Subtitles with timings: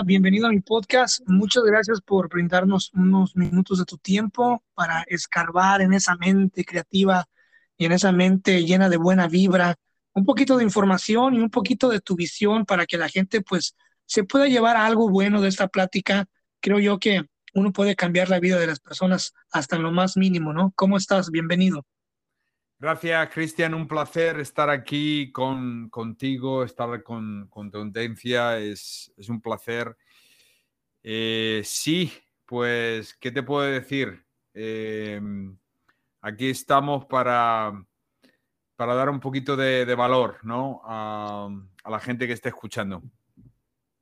[0.00, 1.20] Bienvenido a mi podcast.
[1.26, 7.26] Muchas gracias por brindarnos unos minutos de tu tiempo para escarbar en esa mente creativa
[7.76, 9.76] y en esa mente llena de buena vibra,
[10.14, 13.76] un poquito de información y un poquito de tu visión para que la gente pues
[14.06, 16.24] se pueda llevar algo bueno de esta plática.
[16.60, 20.16] Creo yo que uno puede cambiar la vida de las personas hasta en lo más
[20.16, 20.72] mínimo, ¿no?
[20.74, 21.30] ¿Cómo estás?
[21.30, 21.84] Bienvenido.
[22.82, 23.74] Gracias, Cristian.
[23.74, 28.58] Un placer estar aquí con, contigo, estar con, con tu audiencia.
[28.58, 29.96] Es, es, un placer.
[31.00, 32.12] Eh, sí,
[32.44, 34.26] pues, ¿qué te puedo decir?
[34.52, 35.20] Eh,
[36.22, 37.72] aquí estamos para,
[38.74, 40.82] para dar un poquito de, valor ¿no?
[40.84, 41.50] a,
[41.88, 43.00] la gente que esté escuchando.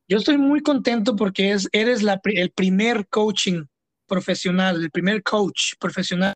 [0.09, 3.63] Yo estoy muy contento porque es, eres el primer coaching
[4.07, 6.33] profesional, el primer coach profesional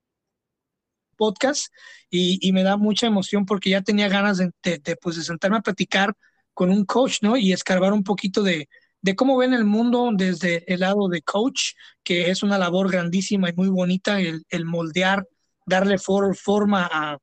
[1.15, 1.73] podcast
[2.17, 6.15] y, me da mucha emoción porque ya tenía ganas de, pues, de sentarme a platicar
[6.53, 7.37] con un coach, ¿no?
[7.37, 8.69] Y escarbar un poquito de,
[9.01, 11.73] de cómo ven el mundo desde el lado de coach,
[12.05, 15.27] que es una labor grandísima y muy bonita, el, moldear,
[15.67, 17.19] darle for, forma a,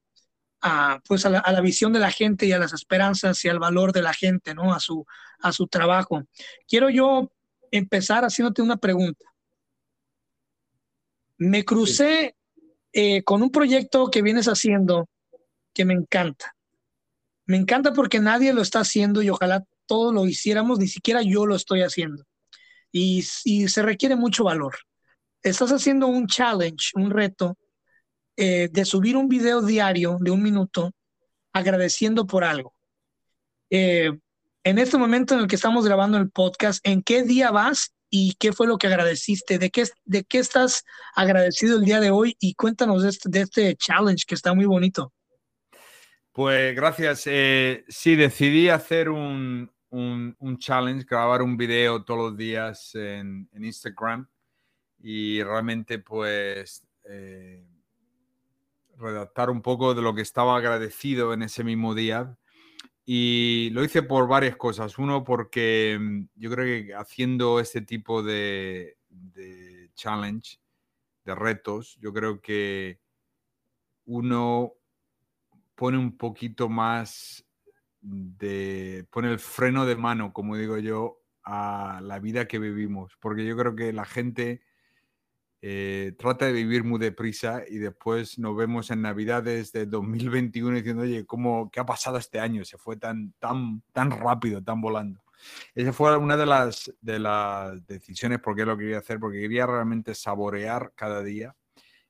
[0.62, 3.59] a pues la, a la, visión de la gente y a las esperanzas y al
[3.59, 4.73] valor de la gente, ¿no?
[4.73, 5.06] A su,
[5.39, 6.23] a su trabajo.
[6.67, 7.31] Quiero yo
[7.72, 9.25] empezar haciéndote una pregunta.
[11.38, 12.36] Me crucé
[12.94, 15.09] eh, con un proyecto que vienes haciendo
[15.73, 16.56] que me encanta.
[17.45, 21.45] Me encanta porque nadie lo está haciendo y ojalá todos lo hiciéramos, ni siquiera yo
[21.45, 22.23] lo estoy haciendo.
[22.92, 24.75] Y, y se requiere mucho valor.
[25.44, 27.57] Estás haciendo un challenge, un reto
[28.38, 30.94] eh, de subir un video diario de un minuto
[31.53, 32.73] agradeciendo por algo.
[33.69, 34.12] Eh,
[34.63, 38.35] en este momento en el que estamos grabando el podcast, ¿en qué día vas y
[38.35, 40.83] qué fue lo que agradeciste, de qué, de qué estás
[41.16, 45.13] agradecido el día de hoy y cuéntanos de este, este challenge que está muy bonito.
[46.33, 47.23] Pues gracias.
[47.25, 53.63] Eh, sí, decidí hacer un, un, challenge, grabar un video todos los días en, en
[53.63, 54.28] Instagram
[54.99, 57.66] y realmente pues eh,
[58.97, 62.38] redactar un poco de lo que estaba agradecido en ese mismo día
[63.06, 64.97] y lo hice por varias cosas.
[64.97, 70.59] Uno, porque mm, yo creo que haciendo este tipo de, de challenge,
[71.25, 73.00] de retos, yo creo que
[74.06, 74.73] uno
[75.75, 77.45] pone un poquito más
[78.01, 83.45] de, pone el freno de mano, como digo yo, a la vida que vivimos, porque
[83.45, 84.61] yo creo que la gente
[85.63, 91.03] eh, trata de vivir muy deprisa y después nos vemos en Navidades de 2021 diciendo,
[91.03, 92.66] oye, ¿cómo, ¿qué ha pasado este año?
[92.66, 95.22] Se fue tan, tan, tan rápido, tan volando.
[95.75, 99.67] Esa fue una de las, de las decisiones por qué lo quería hacer, porque quería
[99.67, 101.55] realmente saborear cada día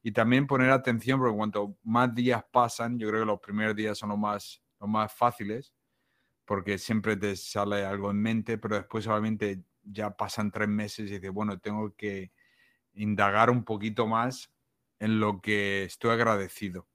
[0.01, 3.97] y también poner atención, porque cuanto más días pasan, yo creo que los primeros días
[3.97, 5.73] son los más, los más fáciles,
[6.45, 11.13] porque siempre te sale algo en mente, pero después solamente ya pasan tres meses y
[11.15, 12.31] dices, bueno, tengo que
[12.93, 14.51] indagar un poquito más
[14.99, 16.87] en lo que estoy agradecido.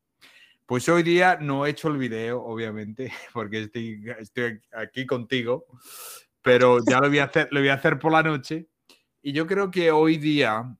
[0.67, 5.67] Pues hoy día no he hecho el video, obviamente, porque estoy, aquí contigo,
[6.43, 8.69] pero ya lo voy, a hacer, lo voy a hacer por la noche.
[9.23, 10.77] Y yo creo que hoy día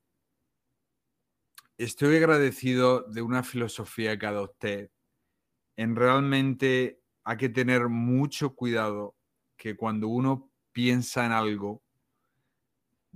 [1.79, 4.91] estoy agradecido de una filosofía que adopté.
[5.77, 9.17] En realmente hay que tener mucho cuidado
[9.57, 11.83] que cuando uno piensa en algo,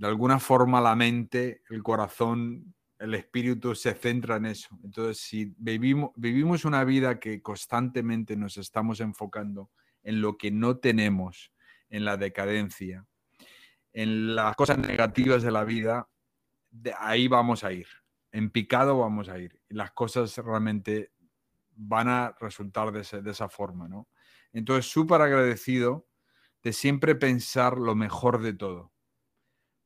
[0.01, 4.75] de alguna forma la mente, el corazón, el espíritu se centra en eso.
[4.83, 9.69] Entonces, si vivimos, vivimos una vida que constantemente nos estamos enfocando
[10.01, 11.53] en lo que no tenemos,
[11.87, 13.05] en la decadencia,
[13.93, 16.09] en las cosas negativas de la vida,
[16.71, 17.85] de ahí vamos a ir.
[18.31, 19.61] En picado vamos a ir.
[19.69, 21.11] Las cosas realmente
[21.75, 24.07] van a resultar de, ese, de esa forma, ¿no?
[24.51, 26.07] Entonces, súper agradecido
[26.63, 28.90] de siempre pensar lo mejor de todo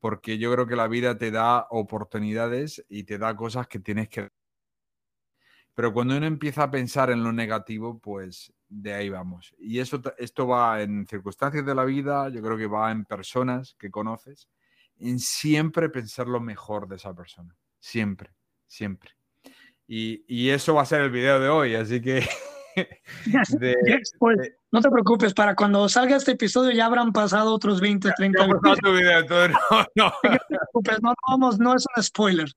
[0.05, 4.07] porque yo creo que la vida te da oportunidades y te da cosas que tienes
[4.07, 4.29] que...
[5.73, 9.55] Pero cuando uno empieza a pensar en lo negativo, pues de ahí vamos.
[9.57, 13.75] Y eso, esto va en circunstancias de la vida, yo creo que va en personas
[13.79, 14.47] que conoces,
[14.99, 17.57] en siempre pensar lo mejor de esa persona.
[17.79, 18.29] Siempre,
[18.67, 19.09] siempre.
[19.87, 22.29] Y, y eso va a ser el video de hoy, así que
[24.71, 28.77] no te preocupes, para cuando salga este episodio ya habrán pasado otros 20, 30 minutos.
[28.83, 28.91] no,
[29.95, 30.13] no.
[31.01, 32.49] no, vamos, no es un spoiler.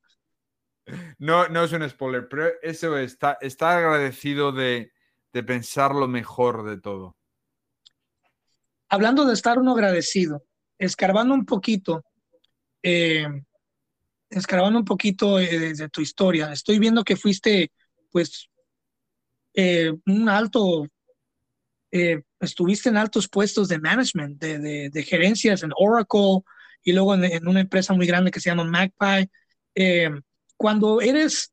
[1.18, 4.92] No, no es un spoiler, pero eso está, está agradecido de,
[5.32, 7.16] de pensar lo mejor de todo.
[8.88, 10.44] Hablando de estar uno agradecido,
[10.78, 12.04] escarbando un poquito,
[12.82, 13.26] eh,
[14.30, 17.70] escarbando un poquito eh, de, tu historia, estoy viendo que fuiste,
[18.10, 18.48] pues,
[19.60, 20.86] eh, un alto,
[22.38, 26.42] estuviste en altos puestos de management, de, de, gerencias en Oracle
[26.84, 29.30] y luego en, una empresa muy grande que se llama Magpie.
[30.56, 31.52] cuando eres,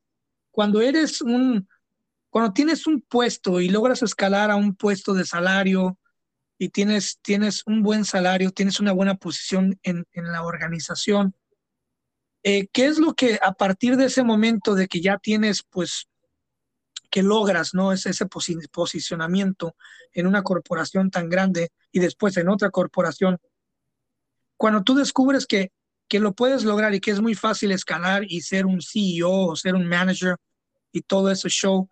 [0.50, 1.66] cuando eres un,
[2.30, 5.98] cuando tienes un puesto y logras escalar a un puesto de salario
[6.58, 11.34] y tienes, tienes un buen salario, tienes una buena posición en, en la organización,
[12.42, 16.08] eh, ¿qué es lo que a partir de ese momento de que ya tienes, pues,
[17.22, 17.92] logras, ¿no?
[17.92, 18.26] ese
[18.70, 19.76] posicionamiento
[20.12, 23.38] en una corporación tan grande y después en otra corporación,
[24.56, 25.72] cuando tú descubres que,
[26.08, 29.56] que lo puedes lograr y que es muy fácil escalar y ser un CEO o
[29.56, 30.36] ser un manager
[30.92, 31.90] y todo ese show,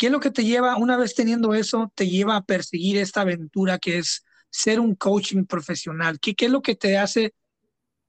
[0.00, 3.20] ¿Qué es lo que te lleva, una vez teniendo eso, te lleva a perseguir esta
[3.20, 6.18] aventura que es ser un coaching profesional?
[6.18, 7.34] ¿Qué, qué es lo que te hace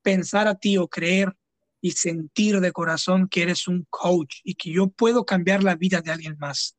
[0.02, 1.36] pensar a ti o creer
[1.82, 6.02] y sentir de corazón que eres un coach y que yo puedo cambiar la vida
[6.02, 6.78] de alguien más?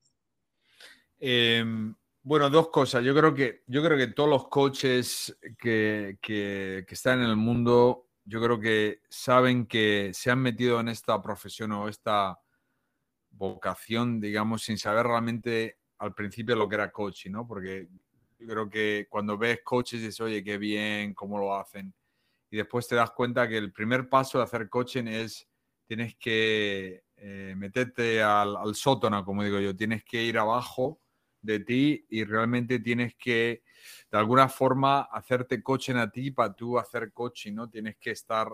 [1.18, 3.04] Em, bueno, dos cosas.
[3.04, 7.36] Yo creo que, yo creo que todos los coaches que, que, que, están en el
[7.36, 12.38] mundo, yo creo que saben que se han metido en esta profesión o esta,
[13.32, 17.46] vocación, digamos, sin saber realmente al principio lo que era coaching, ¿no?
[17.46, 17.88] Porque
[18.38, 21.92] yo creo que cuando ves coaches dices, oye, qué bien, cómo lo hacen.
[22.52, 25.48] Y después te das cuenta que el primer paso de hacer coaching es,
[25.86, 31.00] tienes que eh, meterte al, al, sótano, como digo yo, tienes que ir abajo
[31.40, 33.62] de ti y realmente tienes que,
[34.10, 37.70] de alguna forma, hacerte coaching a ti para tú hacer coaching, ¿no?
[37.70, 38.48] Tienes que estar,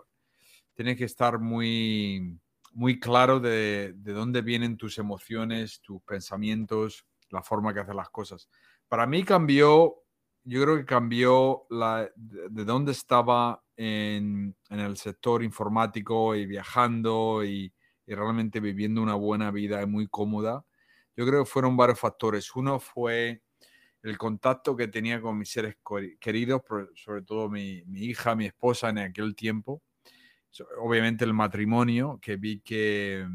[0.75, 2.39] tienes que estar muy,
[2.73, 8.49] muy claro de, dónde vienen tus emociones, tus pensamientos, la forma que haces las cosas.
[8.87, 10.05] Para mí cambió,
[10.49, 17.73] yo creo que cambió la, de, dónde estaba en, el sector informático y viajando y,
[18.07, 20.65] realmente viviendo una buena vida muy cómoda.
[21.15, 22.57] Yo creo que fueron varios factores.
[22.57, 23.43] Uno fue
[24.03, 25.77] el contacto que tenía con mis seres
[26.19, 26.63] queridos,
[26.95, 29.83] sobre todo mi, mi hija, mi esposa en aquel tiempo
[30.79, 33.27] obviamente el matrimonio, que vi que,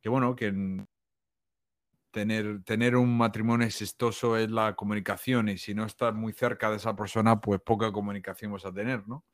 [0.00, 0.52] que bueno, que
[2.16, 6.76] tener, tener un matrimonio exitoso es la comunicación y si no estás muy cerca de
[6.76, 9.26] esa persona, pues poca comunicación vas a tener, ¿no?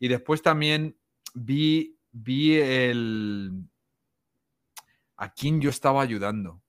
[0.00, 0.96] Y después también
[1.32, 3.52] vi, vi el...
[5.16, 6.60] a quién yo estaba ayudando.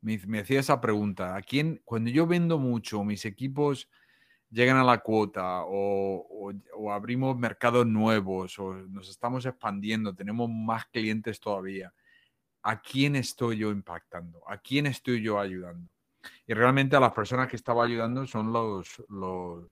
[0.00, 3.88] Me, me hacía esa pregunta, ¿a quién, cuando yo vendo mucho, mis equipos
[4.50, 6.52] llegan a la cuota o,
[6.90, 11.94] abrimos mercados nuevos o nos estamos expandiendo, tenemos más clientes todavía,
[12.62, 14.42] ¿a quién estoy yo impactando?
[14.48, 15.88] ¿A quién estoy yo ayudando?
[16.46, 19.68] Y realmente a las personas que estaba ayudando son los, los,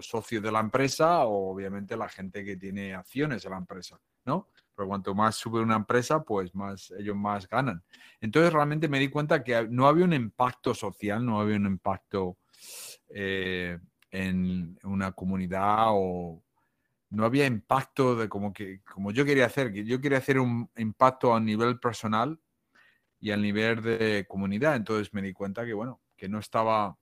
[0.00, 4.48] socios de la empresa o obviamente la gente que tiene acciones en la empresa, ¿no?
[4.74, 7.82] Pero cuanto más sube una empresa, pues más ellos más ganan.
[8.20, 12.38] Entonces realmente me di cuenta que no había un impacto social, no había un impacto
[13.08, 13.78] eh,
[14.10, 16.40] en una comunidad o
[17.10, 20.70] no había impacto de como que como yo quería hacer, que yo quería hacer un
[20.76, 22.40] impacto a nivel personal
[23.18, 24.76] y a nivel de comunidad.
[24.76, 26.96] Entonces me di cuenta que bueno, que no estaba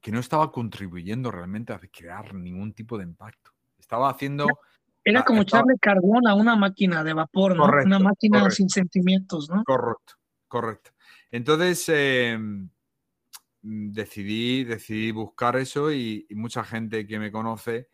[0.00, 3.52] que no estaba contribuyendo realmente a crear ningún tipo de impacto.
[3.78, 4.46] Estaba haciendo
[5.04, 7.64] era como echarle carbón a una máquina de vapor, ¿no?
[7.64, 9.64] una máquina sin sentimientos, ¿no?
[9.64, 10.14] Correcto,
[10.46, 10.90] correcto.
[11.30, 12.68] Entonces, em,
[13.62, 17.88] decidí, decidí buscar eso y, mucha gente que me conoce,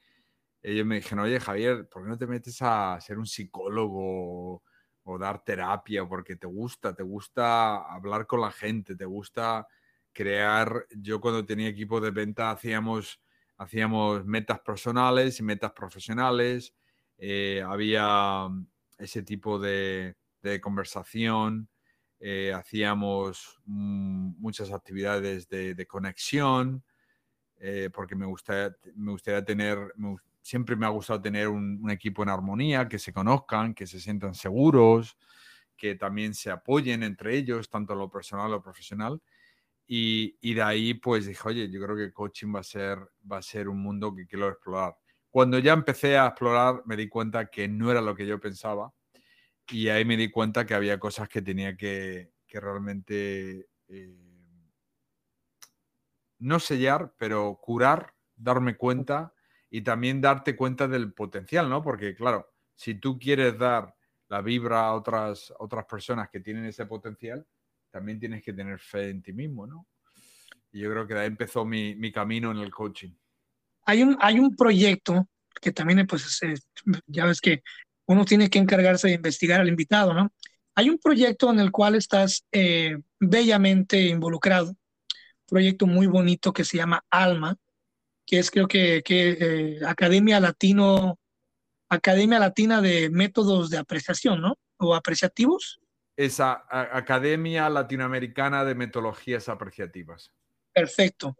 [0.66, 4.60] ellos me dijeron, oye Javier, ¿por qué no te metes a ser un psicólogo
[5.04, 6.04] o, dar terapia?
[6.08, 9.68] Porque te gusta, te gusta hablar con la gente, te gusta
[10.12, 10.84] crear.
[10.90, 13.20] Yo cuando tenía equipo de venta hacíamos,
[13.58, 16.74] hacíamos metas personales y metas profesionales,
[17.16, 18.48] eh, había
[18.98, 20.16] ese tipo de,
[20.60, 21.68] conversación.
[22.18, 26.82] Eh, hacíamos mm, muchas actividades de, conexión,
[27.58, 29.92] eh, porque me gustaría, me gustaría tener,
[30.46, 34.32] siempre me ha gustado tener un, equipo en armonía, que se conozcan, que se sientan
[34.32, 35.18] seguros,
[35.76, 39.20] que también se apoyen entre ellos, tanto lo personal o profesional.
[39.88, 42.98] Y, y, de ahí pues dije, oye, yo creo que coaching va a ser,
[43.30, 44.96] va a ser un mundo que quiero explorar.
[45.30, 48.92] Cuando ya empecé a explorar me di cuenta que no era lo que yo pensaba
[49.68, 54.16] y ahí me di cuenta que había cosas que tenía que, realmente eh,
[56.38, 59.35] no sellar, pero curar, darme cuenta
[59.76, 61.82] y también darte cuenta del potencial, ¿no?
[61.82, 63.94] Porque claro, si tú quieres dar
[64.26, 67.46] la vibra a otras, otras personas que tienen ese potencial,
[67.90, 69.86] también tienes que tener fe en ti mismo, ¿no?
[70.72, 73.10] Y yo creo que ahí empezó mi, mi camino en el coaching.
[73.84, 75.28] Hay un, hay un proyecto
[75.60, 76.40] que también, pues,
[77.06, 77.62] ya ves que
[78.06, 80.32] uno tiene que encargarse de investigar al invitado, ¿no?
[80.74, 84.74] Hay un proyecto en el cual estás eh, bellamente involucrado,
[85.46, 87.58] proyecto muy bonito que se llama Alma,
[88.26, 91.18] que es creo que, que eh, Academia Latino,
[91.88, 94.58] Academia Latina de Métodos de Apreciación, ¿no?
[94.78, 95.80] O apreciativos.
[96.16, 100.32] Esa Academia Latinoamericana de Metodologías Apreciativas.
[100.72, 101.36] Perfecto.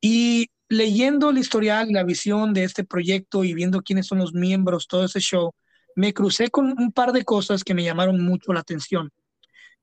[0.00, 4.32] Y leyendo el historial y la visión de este proyecto y viendo quiénes son los
[4.32, 5.52] miembros, todo ese show,
[5.94, 9.10] me crucé con un par de cosas que me llamaron mucho la atención.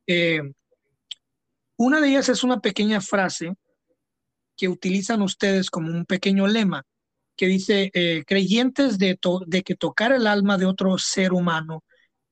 [0.08, 0.42] Eh,
[1.78, 3.54] una de ellas es una pequeña frase
[4.56, 6.84] que utilizan ustedes como un pequeño lema
[7.36, 9.18] que dice, eh, creyentes de,
[9.64, 11.84] que tocar el alma de otro ser humano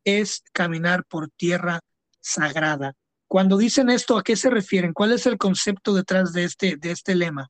[0.03, 1.79] es caminar por tierra
[2.19, 2.93] sagrada.
[3.27, 4.93] Cuando dicen esto, ¿a qué se refieren?
[4.93, 7.49] ¿Cuál es el concepto detrás de este, de este lema?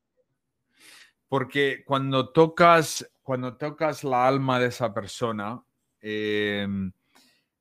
[1.27, 5.63] Porque cuando tocas, cuando tocas la alma de esa persona,
[5.99, 6.91] em,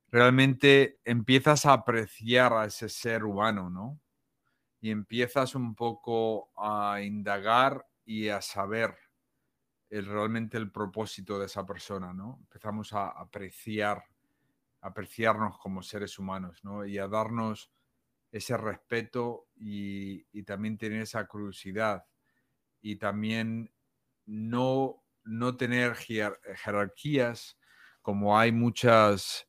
[0.07, 3.99] realmente empiezas a apreciar a ese ser humano, ¿no?
[4.83, 8.97] Y empiezas un poco a indagar y a saber
[9.89, 12.39] realmente el propósito de esa persona, ¿no?
[12.41, 14.03] Empezamos a apreciar,
[14.81, 16.85] apreciarnos como seres humanos, ¿no?
[16.85, 17.71] Y a darnos
[18.31, 22.03] ese respeto y, y también tener esa curiosidad
[22.81, 23.71] y también
[24.25, 27.57] no, no tener jerarquías
[28.01, 29.47] como hay muchas,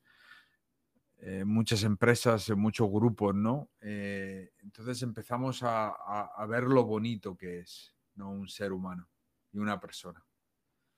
[1.26, 3.70] eh, muchas empresas, muchos grupos, ¿no?
[3.80, 8.30] Eh, entonces empezamos a, a, ver lo bonito que es, ¿no?
[8.30, 9.08] Un ser humano
[9.50, 10.22] y una persona.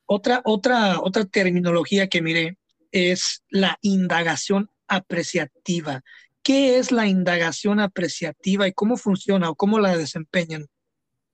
[0.05, 2.59] Otra, otra, otra terminología que miré
[2.91, 6.03] es la indagación apreciativa.
[6.43, 10.67] ¿Qué es la indagación apreciativa y cómo funciona o cómo la desempeñan?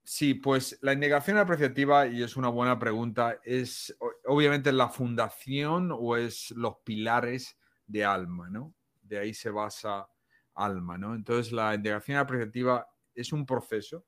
[0.03, 6.15] Sí, pues la indagación apreciativa, y es una buena pregunta, es obviamente la fundación o
[6.15, 7.57] es los pilares
[7.87, 8.75] de alma, ¿no?
[9.13, 10.09] De ahí se basa
[10.55, 11.13] alma, ¿no?
[11.13, 14.05] Entonces la indagación apreciativa es un proceso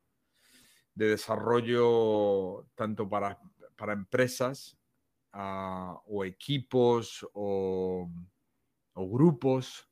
[0.96, 3.40] de desarrollo tanto para,
[3.76, 4.76] para empresas
[5.34, 8.10] uh, o equipos o,
[8.94, 9.88] o grupos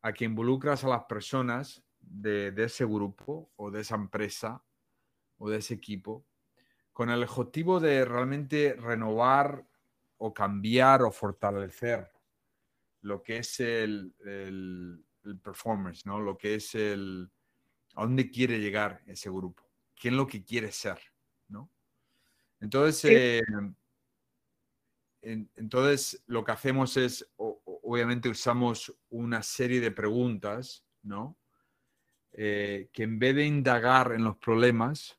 [0.00, 4.62] a que involucras a las personas de, de, ese grupo o de esa empresa
[5.38, 6.24] o de ese equipo
[6.92, 9.66] con el objetivo de realmente renovar
[10.18, 12.15] o cambiar o fortalecer
[13.06, 16.20] lo que es el, el, el performance, ¿no?
[16.20, 17.30] Lo que es el...
[17.94, 19.62] a dónde quiere llegar ese grupo,
[19.94, 20.98] qué es lo que quiere ser,
[21.48, 21.70] ¿no?
[22.60, 23.42] Entonces, eh,
[25.22, 31.38] en, entonces lo que hacemos es, o, obviamente usamos una serie de preguntas, ¿no?
[32.32, 35.16] Eh, que en vez de indagar en los problemas,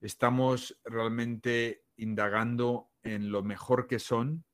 [0.00, 4.46] estamos realmente indagando en lo mejor que son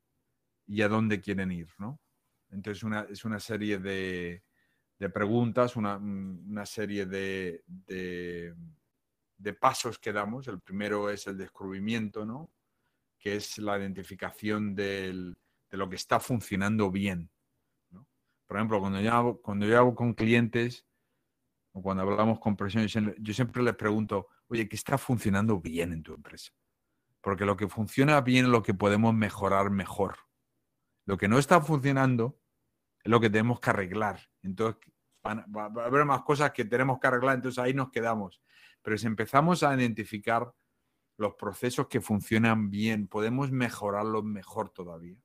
[0.73, 2.01] y a dónde quieren ir, ¿no?
[2.49, 4.43] Entonces una, es una serie de,
[4.99, 10.49] de preguntas, una, una serie de, de, pasos que damos.
[10.49, 12.51] El primero es el descubrimiento, ¿no?
[13.19, 15.37] Que es la identificación del,
[15.71, 17.31] de lo que está funcionando bien.
[17.91, 18.09] ¿no?
[18.47, 20.87] Por ejemplo, cuando yo, hago, cuando yo hago con clientes
[21.73, 26.03] o cuando hablamos con personas, yo siempre les pregunto, oye, ¿qué está funcionando bien en
[26.03, 26.51] tu empresa?
[27.21, 30.17] Porque lo que funciona bien es lo que podemos mejorar mejor.
[31.05, 32.39] Lo que no está funcionando
[33.03, 34.21] es lo que tenemos que arreglar.
[34.43, 34.81] Entonces,
[35.25, 38.41] va a haber más cosas que tenemos que arreglar, entonces ahí nos quedamos.
[38.83, 40.53] Pero si empezamos a identificar
[41.17, 45.17] los procesos que funcionan bien, podemos mejorarlos mejor todavía.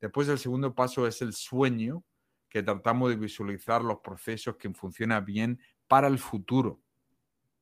[0.00, 2.04] Después el segundo paso es el sueño,
[2.48, 6.80] que tratamos de visualizar los procesos que funcionan bien para el futuro.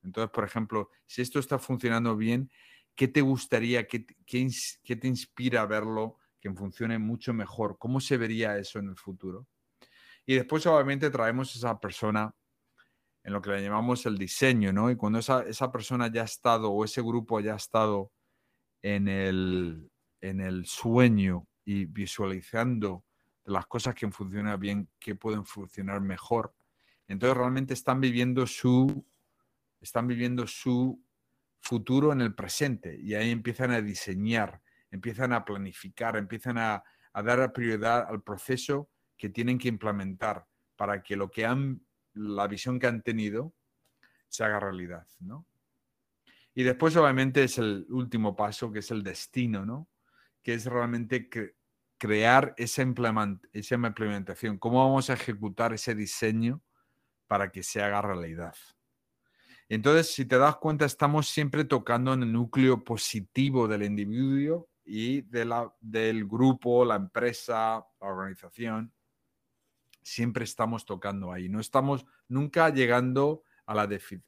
[0.05, 2.51] Entonces, por ejemplo, si esto está funcionando bien,
[2.95, 7.77] ¿qué te gustaría, qué, te inspira a verlo que funcione mucho mejor?
[7.79, 9.47] ¿Cómo se vería eso en el futuro?
[10.25, 12.35] Y después, obviamente, traemos a esa persona
[13.23, 14.91] en lo que le llamamos el diseño, ¿no?
[14.91, 18.13] Y cuando esa, esa persona ya ha estado o ese grupo ya ha estado
[18.83, 23.05] en el, en el sueño y visualizando
[23.45, 26.55] las cosas que funcionan bien, que pueden funcionar mejor,
[27.09, 29.07] entonces realmente están viviendo su
[29.81, 31.01] están viviendo su
[31.61, 37.53] futuro en el presente y ahí empiezan a diseñar, empiezan a planificar, empiezan a, dar
[37.53, 41.81] prioridad al proceso que tienen que implementar para que lo que han,
[42.13, 43.55] la visión que han tenido
[44.29, 45.47] se haga realidad, ¿no?
[46.55, 49.89] Y después, obviamente, es el último paso, que es el destino, ¿no?
[50.43, 51.29] Que es realmente
[51.99, 54.59] crear esa implementación.
[54.59, 56.63] ¿Cómo vamos a ejecutar ese diseño
[57.27, 58.55] para que se haga realidad?
[59.69, 65.23] Entonces, si te das cuenta, estamos siempre tocando en el núcleo positivo del individuo y
[65.23, 68.93] de la, del grupo, la empresa, la organización.
[70.03, 71.49] Siempre estamos tocando ahí.
[71.49, 73.83] No estamos nunca llegando a, la,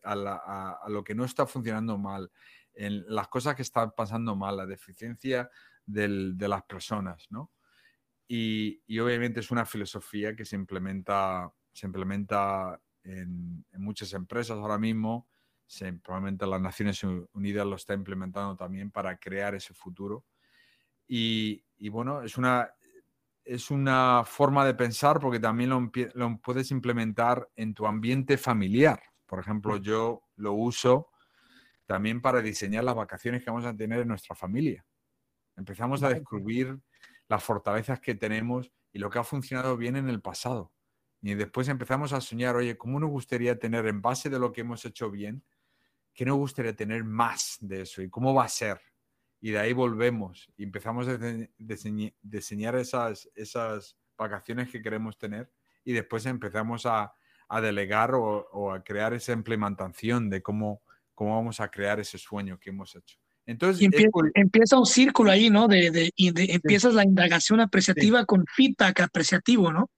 [0.05, 2.31] a, lo que no está funcionando mal,
[2.75, 5.49] en las cosas que están pasando mal, la deficiencia
[5.87, 7.53] de las personas, ¿no?
[8.29, 15.27] Y, obviamente es una filosofía que se implementa, se implementa en, muchas empresas ahora mismo.
[15.67, 20.27] Se, probablemente las Naciones Unidas lo está implementando también para crear ese futuro.
[21.09, 22.71] Y, bueno, es una,
[23.45, 29.03] es una forma de pensar porque también lo, lo, puedes implementar en tu ambiente familiar.
[29.27, 31.09] Por ejemplo, yo lo uso
[31.87, 34.85] también para diseñar las vacaciones que vamos a tener en nuestra familia.
[35.57, 36.79] Empezamos a descubrir
[37.29, 40.73] las fortalezas que tenemos y lo que ha funcionado bien en el pasado.
[41.21, 44.61] Y después empezamos a soñar, oye, ¿cómo nos gustaría tener en base de lo que
[44.61, 45.43] hemos hecho bien?
[46.15, 48.03] ¿Qué nos gustaría tener más de eso?
[48.03, 48.81] ¿Y cómo va a ser?
[49.41, 51.19] Y de ahí volvemos y empezamos a
[52.23, 55.51] diseñar esas, esas vacaciones que queremos tener
[55.85, 57.13] y después empezamos a,
[57.49, 60.83] a delegar o, a crear esa implementación de cómo,
[61.15, 63.19] cómo vamos a crear ese sueño que hemos hecho.
[63.47, 63.83] Entonces,
[64.35, 65.69] empieza, un círculo ahí, ¿no?
[65.69, 69.89] De, de, empiezas la indagación apreciativa con feedback apreciativo, ¿no?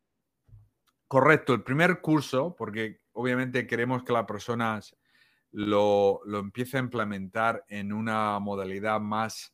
[1.08, 4.94] Correcto, el primer curso, porque obviamente queremos que las personas
[5.52, 9.52] lo, lo empiece a implementar en una modalidad más,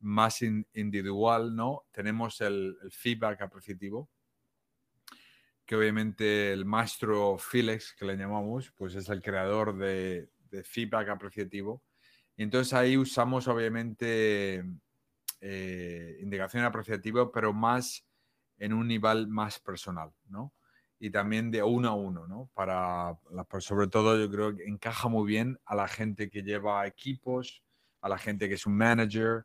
[0.00, 1.84] más individual, ¿no?
[1.90, 4.08] Tenemos el, feedback apreciativo,
[5.64, 10.28] que obviamente el maestro Felix, que le llamamos, pues es el creador de,
[10.64, 11.82] feedback apreciativo.
[12.36, 14.64] Y entonces ahí usamos obviamente
[15.40, 18.04] eh, indicación apreciativa, pero más
[18.58, 20.52] en un nivel más personal, ¿no?
[21.04, 22.48] Y también de uno a uno, ¿no?
[22.54, 23.18] Para,
[23.58, 27.60] sobre todo yo creo que encaja muy bien a la gente que lleva equipos,
[28.02, 29.44] a la gente que es un manager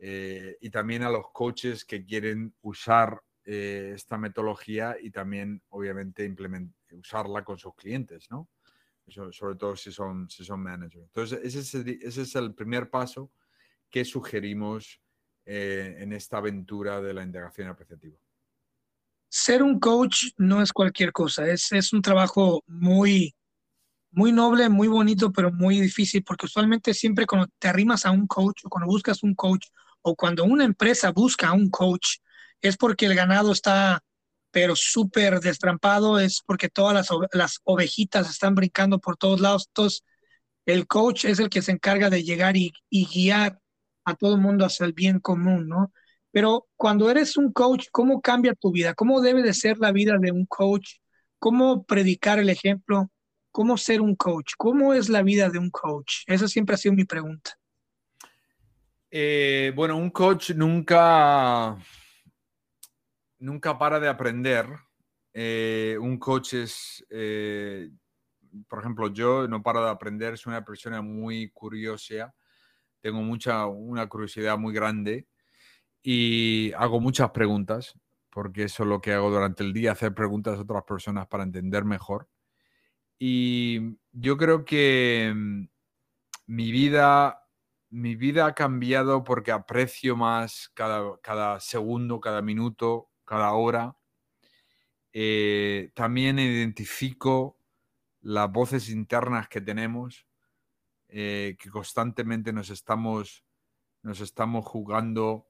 [0.00, 6.28] eh, y también a los coaches que quieren usar eh, esta metodología y también, obviamente,
[6.90, 8.48] usarla con sus clientes, ¿no?
[9.06, 11.04] sobre todo si son, si son managers.
[11.04, 13.30] Entonces, ese es, el, ese es el primer paso
[13.88, 15.00] que sugerimos
[15.44, 18.18] eh, en esta aventura de la integración apreciativa.
[19.28, 23.34] Ser un coach no es cualquier cosa, es, es un trabajo muy,
[24.10, 28.26] muy noble, muy bonito, pero muy difícil, porque usualmente siempre cuando te arrimas a un
[28.26, 29.66] coach o cuando buscas un coach
[30.02, 32.18] o cuando una empresa busca a un coach,
[32.62, 34.02] es porque el ganado está,
[34.50, 39.66] pero súper destrampado, es porque todas las, las ovejitas están brincando por todos lados.
[39.68, 40.02] Entonces,
[40.66, 43.60] el coach es el que se encarga de llegar y, guiar
[44.04, 45.92] a todo el mundo hacia el bien común, ¿no?
[46.32, 48.94] Pero cuando eres un coach, ¿cómo cambia tu vida?
[48.94, 50.96] ¿Cómo debe de ser la vida de un coach?
[51.38, 53.10] ¿Cómo predicar el ejemplo?
[53.50, 54.52] ¿Cómo ser un coach?
[54.58, 56.24] ¿Cómo es la vida de un coach?
[56.26, 57.52] Esa siempre ha sido mi pregunta.
[59.10, 61.76] Eh, bueno, un coach nunca,
[63.38, 64.66] nunca para de aprender.
[65.32, 67.88] Eh, un coach es, eh,
[68.68, 72.34] por ejemplo, yo no paro de aprender, soy una persona muy curiosa,
[73.00, 75.26] tengo mucha, una curiosidad muy grande
[76.08, 77.98] y hago muchas preguntas,
[78.30, 81.42] porque eso es lo que hago durante el día, hacer preguntas a otras personas para
[81.42, 82.28] entender mejor.
[83.18, 85.64] Y yo creo que mm,
[86.46, 87.42] mi vida
[87.90, 93.96] mi vida ha cambiado porque aprecio más cada, cada segundo, cada minuto, cada hora.
[95.12, 97.58] Eh, también identifico
[98.20, 100.24] las voces internas que tenemos,
[101.08, 103.44] eh, que constantemente nos estamos,
[104.02, 105.45] nos estamos jugando,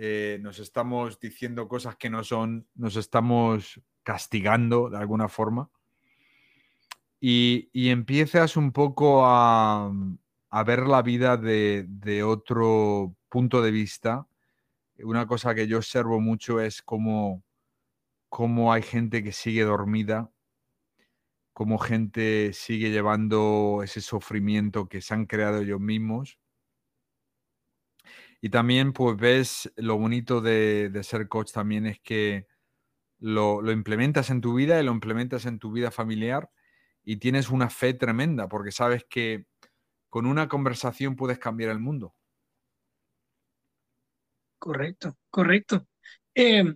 [0.00, 5.70] eh, nos estamos diciendo cosas que no son, nos estamos castigando de alguna forma.
[7.20, 9.92] Y, y empiezas un poco a,
[10.50, 14.28] a ver la vida de, de otro punto de vista
[15.04, 17.44] una cosa que yo observo mucho es cómo,
[18.28, 20.30] cómo hay gente que sigue dormida,
[21.52, 26.38] cómo gente sigue llevando ese sufrimiento que se han creado ellos mismos.
[28.40, 32.46] Y también pues ves lo bonito de, ser coach también es que
[33.18, 36.50] lo, lo, implementas en tu vida y lo implementas en tu vida familiar
[37.02, 39.46] y tienes una fe tremenda porque sabes que
[40.08, 42.14] con una conversación puedes cambiar el mundo.
[44.58, 45.86] Correcto, correcto.
[46.34, 46.74] Eh,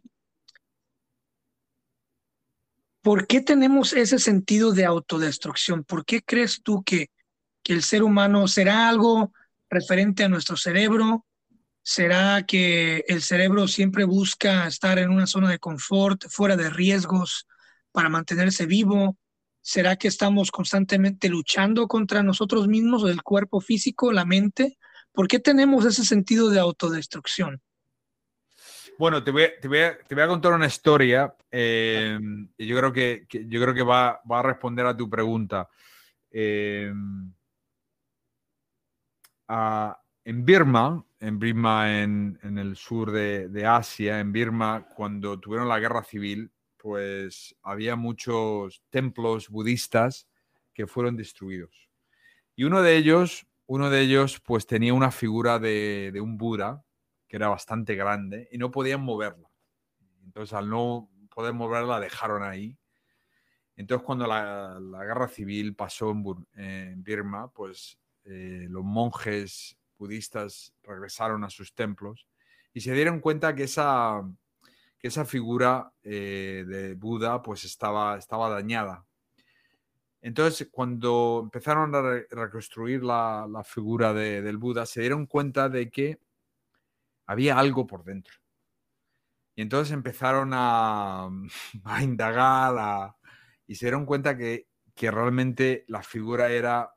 [3.02, 5.84] ¿por qué tenemos ese sentido de autodestrucción?
[5.84, 7.08] ¿Por qué crees tú que,
[7.62, 9.32] que el ser humano será algo
[9.68, 11.26] referente a nuestro cerebro?
[11.82, 17.48] ¿Será que el cerebro siempre busca estar en una zona de confort, fuera de riesgos,
[17.90, 19.16] para mantenerse vivo?
[19.60, 24.78] ¿Será que estamos constantemente luchando contra nosotros mismos, el cuerpo físico, la mente?
[25.12, 27.60] ¿Por qué tenemos ese sentido de autodestrucción?
[28.98, 34.20] Bueno, te voy, a, contar una historia y yo creo que, yo creo que va,
[34.28, 35.68] a responder a tu pregunta.
[36.30, 36.92] Eh,
[40.24, 45.78] en Birma, en Birma en, el sur de, de, Asia, en Birma, cuando tuvieron la
[45.78, 50.26] guerra civil, pues había muchos templos budistas
[50.74, 51.88] que fueron destruidos.
[52.56, 56.84] Y uno de ellos, uno de ellos, pues tenía una figura de, un Buda
[57.28, 59.48] que era bastante grande y no podían moverla.
[60.24, 62.76] Entonces, al no poder moverla, dejaron ahí.
[63.76, 66.10] Entonces, cuando la, guerra civil pasó
[66.54, 72.26] en, Birma, pues eh, los monjes budistas regresaron a sus templos
[72.74, 74.20] y se dieron cuenta que esa,
[74.98, 79.06] que esa figura eh, de Buda pues estaba, estaba dañada.
[80.20, 86.20] Entonces, cuando empezaron a reconstruir la, figura del Buda, se dieron cuenta de que
[87.26, 88.34] había algo por dentro.
[89.54, 91.28] Y entonces empezaron a,
[92.02, 93.14] indagar
[93.66, 96.92] y se dieron cuenta que, que realmente la figura era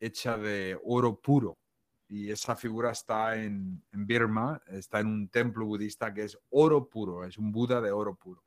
[0.00, 1.58] hecha de oro puro
[2.08, 6.88] y esa figura está en, en, Birma, está en un templo budista que es oro
[6.88, 8.42] puro, es un Buda de oro puro.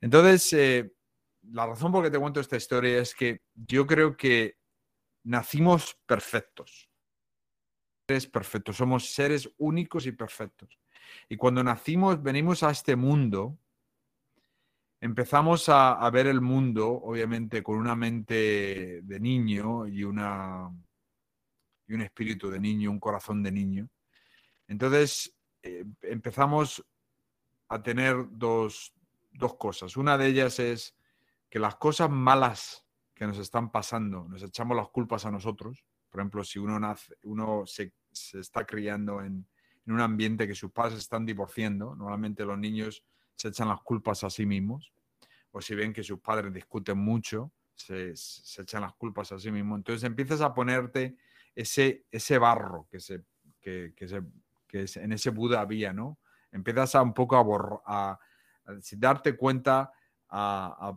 [0.00, 0.92] Entonces, eh,
[1.50, 4.58] la razón por la que te cuento esta historia es que yo creo que
[5.24, 6.90] nacimos perfectos.
[8.06, 10.78] Seres perfectos, somos seres únicos y perfectos.
[11.28, 13.56] Y cuando nacimos, venimos a este mundo,
[15.00, 20.70] empezamos a, a ver el mundo, obviamente, con una mente de niño y una
[21.86, 23.88] y un espíritu de niño, un corazón de niño.
[24.68, 26.84] Entonces eh, empezamos
[27.68, 28.92] a tener dos,
[29.58, 29.96] cosas.
[29.96, 30.94] Una de ellas es
[31.50, 35.84] que las cosas malas que nos están pasando, nos echamos las culpas a nosotros.
[36.08, 37.92] Por ejemplo, si uno, nace, uno se,
[38.38, 39.46] está criando en,
[39.86, 44.30] un ambiente que sus padres están divorciando, normalmente los niños se echan las culpas a
[44.30, 44.92] sí mismos.
[45.50, 49.50] O si ven que sus padres discuten mucho, se, se echan las culpas a sí
[49.50, 49.78] mismos.
[49.78, 51.16] Entonces empiezas a ponerte
[51.54, 53.24] ese, ese barro que, se,
[53.60, 54.22] que, se,
[54.66, 56.18] que en ese Buda había, ¿no?
[56.52, 58.18] Empiezas a un poco a, a,
[58.96, 59.92] darte cuenta,
[60.28, 60.96] a,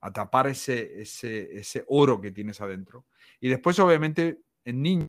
[0.00, 3.06] a, tapar ese, ese, ese oro que tienes adentro.
[3.40, 5.08] Y después, obviamente, en niños,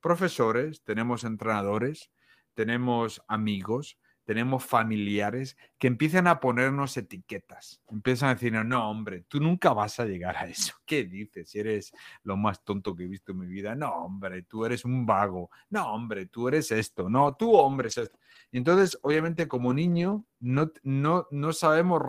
[0.00, 2.10] profesores, tenemos entrenadores,
[2.54, 7.80] tenemos amigos, tenemos familiares que empiezan a ponernos etiquetas.
[7.88, 10.74] Empiezan a decir, no, hombre, tú nunca vas a llegar a eso.
[10.84, 11.54] ¿Qué dices?
[11.54, 11.92] Eres
[12.24, 13.76] lo más tonto que he visto en mi vida.
[13.76, 15.48] No, hombre, tú eres un vago.
[15.70, 17.08] No, hombre, tú eres esto.
[17.08, 18.18] No, tú, hombre, es esto.
[18.50, 22.02] Y entonces, obviamente, como niño, no, no, no sabemos,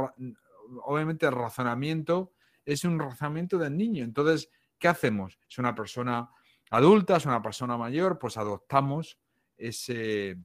[0.86, 2.34] obviamente, el razonamiento
[2.66, 4.04] es un razonamiento del niño.
[4.04, 4.50] Entonces,
[4.80, 5.38] ¿qué hacemos?
[5.48, 6.32] Es una persona
[6.72, 9.20] adulta, es una persona mayor, pues adoptamos
[9.56, 10.38] ese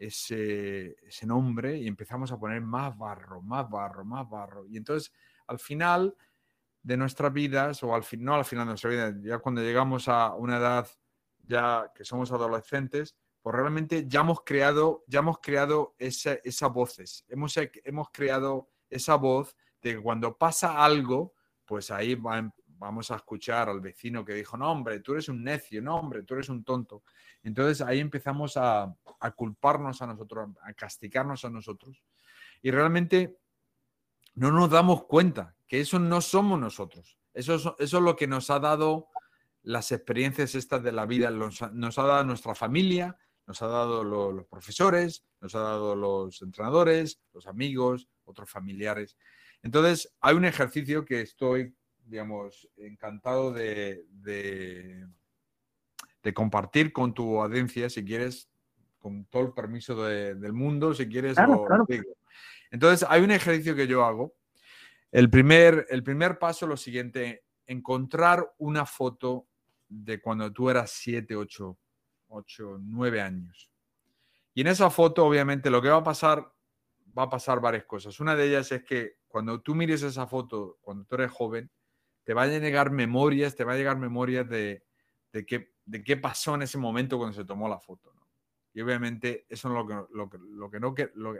[0.00, 4.66] ese, nombre y empezamos a poner más barro, más barro, más barro.
[4.66, 5.12] Y entonces,
[5.46, 6.16] al final
[6.82, 10.08] de nuestras vidas, o al fin, no al final de nuestra vida, ya cuando llegamos
[10.08, 10.88] a una edad
[11.42, 17.54] ya que somos adolescentes, pues realmente ya hemos creado, ya hemos creado esas voces, hemos,
[17.84, 21.34] hemos creado esa voz de que cuando pasa algo,
[21.66, 25.44] pues ahí va, vamos a escuchar al vecino que dijo, no, hombre, tú eres un
[25.44, 27.04] necio, no, hombre, tú eres un tonto.
[27.42, 28.92] Entonces ahí empezamos a,
[29.36, 32.02] culparnos a nosotros, a castigarnos a nosotros.
[32.62, 33.36] Y realmente
[34.34, 37.18] no nos damos cuenta que eso no somos nosotros.
[37.34, 39.08] Eso es, eso es lo que nos ha dado
[39.62, 44.46] las experiencias estas de la vida, nos, ha dado nuestra familia, nos ha dado los
[44.46, 49.18] profesores, nos ha dado los entrenadores, los amigos, otros familiares.
[49.62, 51.74] Entonces, hay un ejercicio que estoy
[52.10, 55.06] digamos, encantado de, de,
[56.34, 58.50] compartir con tu audiencia, si quieres,
[58.98, 61.36] con todo el permiso del mundo, si quieres.
[62.70, 64.34] Entonces, hay un ejercicio que yo hago.
[65.12, 69.46] El primer, el primer paso es lo siguiente, encontrar una foto
[69.88, 71.78] de cuando tú eras 7, 8,
[72.28, 73.70] 8, 9 años.
[74.54, 76.52] Y en esa foto, obviamente, lo que va a pasar,
[77.16, 78.20] va a pasar varias cosas.
[78.20, 81.70] Una de ellas es que cuando tú mires esa foto, cuando tú eres joven,
[82.24, 84.84] te va a llegar memorias, te va a llegar memorias de,
[85.32, 88.12] de, qué, de qué pasó en ese momento cuando se tomó la foto.
[88.72, 90.94] Y obviamente eso es lo que, lo, lo que no,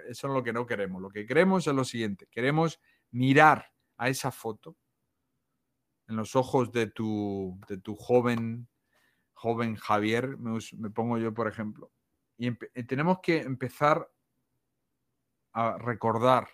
[0.09, 1.01] eso es lo que no queremos.
[1.01, 2.27] Lo que queremos es lo siguiente.
[2.29, 2.81] Queremos
[3.13, 4.77] mirar a esa foto
[6.09, 8.69] en los ojos de tu, de tu joven,
[9.33, 11.93] joven Javier, me, pongo yo por ejemplo.
[12.37, 12.53] Y,
[12.85, 14.11] tenemos que empezar
[15.53, 16.49] a recordar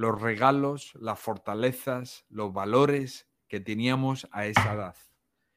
[0.00, 4.96] los regalos, las fortalezas, los valores que teníamos a esa edad.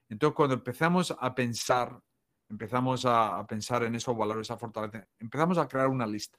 [0.09, 2.03] Entonces, cuando empezamos a pensar,
[2.49, 6.37] empezamos a, pensar en esos valores, esa fortaleza, empezamos a crear una lista.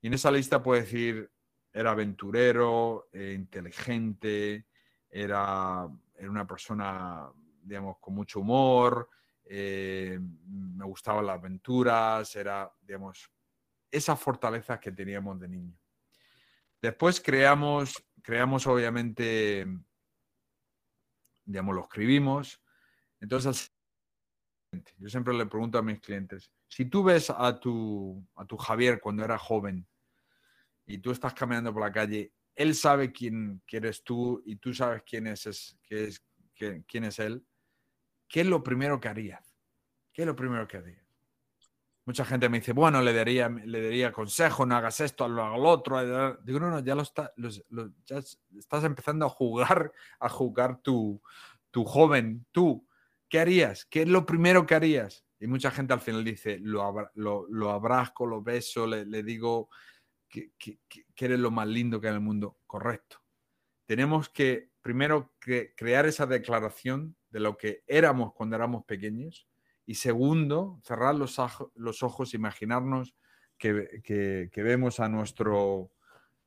[0.00, 1.30] Y en esa lista puede decir,
[1.72, 4.66] era aventurero, eh, inteligente,
[5.08, 7.30] era, era, una persona,
[7.62, 9.08] digamos, con mucho humor,
[9.44, 13.30] eh, me gustaban las aventuras, era, digamos,
[13.92, 15.78] esas fortalezas que teníamos de niño.
[16.80, 19.66] Después creamos, creamos obviamente,
[21.44, 22.62] digamos, lo escribimos.
[23.20, 23.72] Entonces,
[24.98, 29.00] yo siempre le pregunto a mis clientes, si tú ves a tu, a tu Javier
[29.00, 29.86] cuando era joven
[30.86, 35.02] y tú estás caminando por la calle, él sabe quién, eres tú y tú sabes
[35.04, 37.46] quién es, es, quién es él,
[38.28, 39.56] ¿qué es lo primero que harías?
[40.12, 41.07] ¿Qué es lo primero que harías?
[42.08, 45.58] Mucha gente me dice, bueno, le daría, le daría consejo, no hagas esto, lo hago
[45.58, 46.38] lo otro.
[46.42, 51.20] Digo, no, no, ya lo, está, ya estás empezando a jugar, a jugar tu,
[51.70, 52.88] tu joven, tú.
[53.28, 53.84] ¿Qué harías?
[53.84, 55.26] ¿Qué es lo primero que harías?
[55.38, 59.68] Y mucha gente al final dice, lo, lo, lo abrazco, lo beso, le, le digo
[60.30, 62.56] que, que, que, eres lo más lindo que hay en el mundo.
[62.66, 63.20] Correcto.
[63.84, 65.34] Tenemos que primero
[65.76, 69.46] crear esa declaración de lo que éramos cuando éramos pequeños
[69.88, 71.40] y segundo, cerrar los,
[71.74, 73.14] los ojos, imaginarnos
[73.56, 75.92] que, que, vemos a nuestro,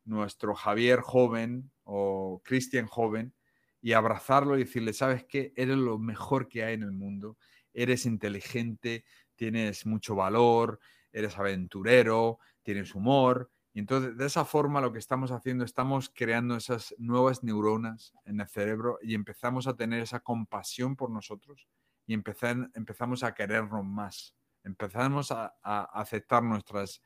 [0.06, 3.34] nuestro Javier joven o Cristian joven
[3.82, 5.54] y abrazarlo y decirle, ¿sabes qué?
[5.56, 7.40] Eres lo mejor que hay en el mundo,
[7.74, 10.80] eres inteligente, tienes mucho valor,
[11.12, 13.50] eres aventurero, tienes humor.
[13.74, 18.40] Y entonces, de esa forma, lo que estamos haciendo, estamos creando esas nuevas neuronas en
[18.40, 21.68] el cerebro y empezamos a tener esa compasión por nosotros
[22.12, 24.36] y empezamos a querernos más.
[24.66, 27.02] Empezamos a, aceptar nuestras...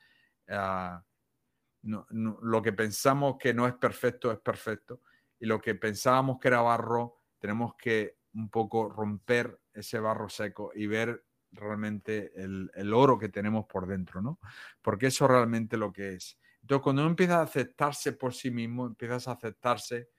[0.49, 1.03] Ah,
[1.83, 5.01] lo que pensamos que no es perfecto es perfecto
[5.39, 10.71] y lo que pensábamos que era barro, tenemos que un poco romper ese barro seco
[10.73, 14.39] y ver realmente el, el, oro que tenemos por dentro, ¿no?
[14.81, 16.39] Porque eso realmente lo que es.
[16.61, 20.09] Entonces, cuando uno empieza a aceptarse por sí mismo, empiezas a aceptarse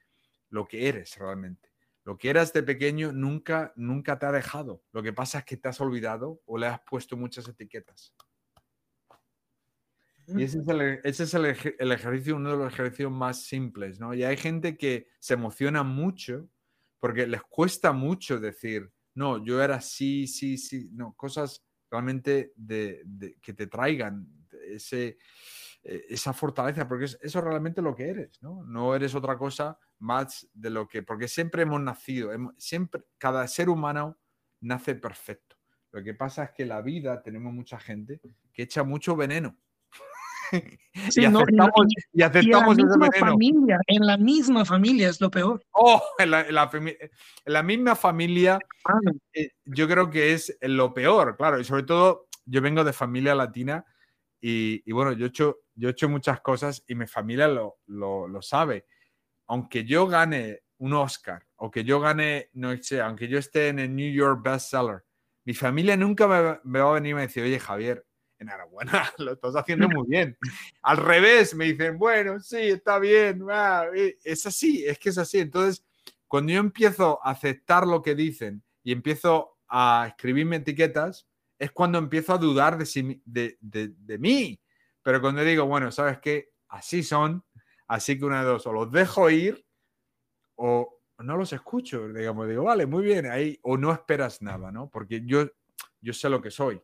[0.49, 1.69] lo que eres realmente.
[2.07, 4.81] Lo que eras de pequeño nunca, nunca te ha dejado.
[4.93, 8.13] Lo que pasa es que te has olvidado o le has puesto muchas etiquetas.
[10.27, 11.45] Y ese es, el, ese es el,
[11.91, 14.13] ejercicio, uno de los ejercicios más simples, ¿no?
[14.13, 16.47] Y hay gente que se emociona mucho
[16.97, 23.03] porque les cuesta mucho decir, no, yo era sí, sí, sí, no, cosas realmente de,
[23.41, 24.25] que te traigan
[24.65, 25.17] ese,
[25.83, 28.63] eh, esa fortaleza, porque es, eso realmente lo que eres, ¿no?
[28.63, 33.69] No eres otra cosa más de lo que, porque siempre hemos nacido, siempre, cada ser
[33.69, 34.17] humano
[34.61, 35.55] nace perfecto.
[35.91, 38.19] Lo que pasa es que la vida tenemos mucha gente
[38.53, 39.57] que echa mucho veneno.
[41.15, 45.61] y, aceptamos, y, aceptamos, en la misma familia, en la misma familia es lo peor.
[45.71, 48.59] Oh, en la, misma familia,
[49.33, 53.35] eh, yo creo que es lo peor, claro, y sobre todo yo vengo de familia
[53.35, 53.85] latina
[54.39, 58.41] y, bueno, yo he, hecho, yo he hecho muchas cosas y mi familia lo, lo,
[58.41, 58.85] sabe.
[59.47, 63.79] Aunque yo gane un Oscar o que yo gane, no sé, aunque yo esté en
[63.79, 65.03] el New York bestseller,
[65.45, 68.05] mi familia nunca me, va a venir y me decir, oye Javier,
[68.37, 70.37] enhorabuena, lo estás haciendo muy bien.
[70.81, 73.43] Al revés, me dicen, bueno, sí, está bien,
[74.23, 75.39] es así, es que es así.
[75.39, 75.85] Entonces,
[76.27, 81.97] cuando yo empiezo a aceptar lo que dicen y empiezo a escribirme etiquetas, es cuando
[81.97, 84.61] empiezo a dudar de, de, de, mí.
[85.01, 86.51] Pero cuando digo, bueno, ¿sabes qué?
[86.67, 87.43] Así son,
[87.87, 89.65] así que una de dos, o los dejo ir
[90.55, 94.89] o no los escucho, digamos, digo, vale, muy bien, ahí, o no esperas nada, ¿no?
[94.89, 95.47] Porque yo,
[95.99, 96.81] yo sé lo que soy,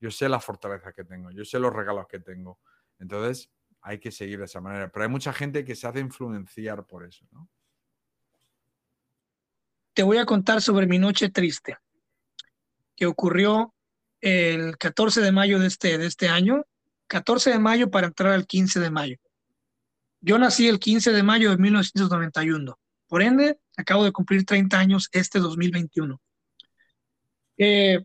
[0.00, 2.60] yo sé la fortaleza que tengo, yo sé los regalos que tengo.
[2.98, 3.50] Entonces,
[3.82, 4.90] hay que seguir de esa manera.
[4.90, 7.48] Pero hay mucha gente que se hace influenciar por eso, ¿no?
[9.94, 11.76] Te voy a contar sobre mi noche triste
[12.96, 13.74] que ocurrió
[14.20, 16.64] el 14 de mayo de este, de este año,
[17.08, 19.18] 14 de mayo para entrar al 15 de mayo.
[20.22, 25.08] Yo nací el 15 de mayo de 1991, por ende, acabo de cumplir 30 años
[25.12, 26.20] este 2021.
[27.58, 28.04] Eh,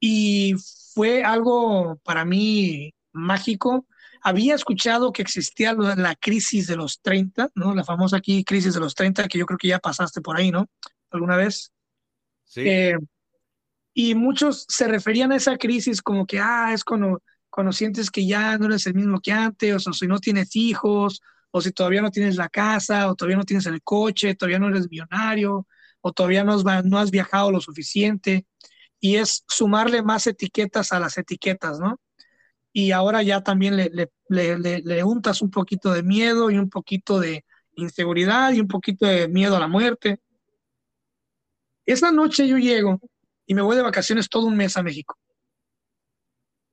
[0.00, 0.54] y
[0.94, 3.86] fue algo para mí mágico.
[4.22, 7.74] Había escuchado que existía la crisis de los 30, ¿no?
[7.74, 10.50] La famosa aquí crisis de los 30, que yo creo que ya pasaste por ahí,
[10.50, 10.66] ¿no?
[11.10, 11.72] ¿Alguna vez?
[12.44, 12.62] Sí.
[12.68, 12.96] Eh,
[13.94, 18.26] Y muchos se referían a esa crisis como que, ah, es cuando, cuando sientes que
[18.26, 22.00] ya no eres el mismo que antes, o si no tienes hijos, o si todavía
[22.00, 25.66] no tienes la casa, o todavía no tienes el coche, todavía no eres millonario,
[26.00, 26.54] o todavía no
[26.98, 28.46] has, viajado lo suficiente.
[29.00, 32.00] Y es sumarle más etiquetas a las etiquetas, ¿no?
[32.72, 33.90] Y ahora ya también le,
[34.28, 37.44] le, le untas un poquito de miedo y un poquito de
[37.76, 40.20] inseguridad y un poquito de miedo a la muerte.
[41.84, 42.98] Esa noche yo llego
[43.44, 45.18] y me voy de vacaciones todo un mes a México.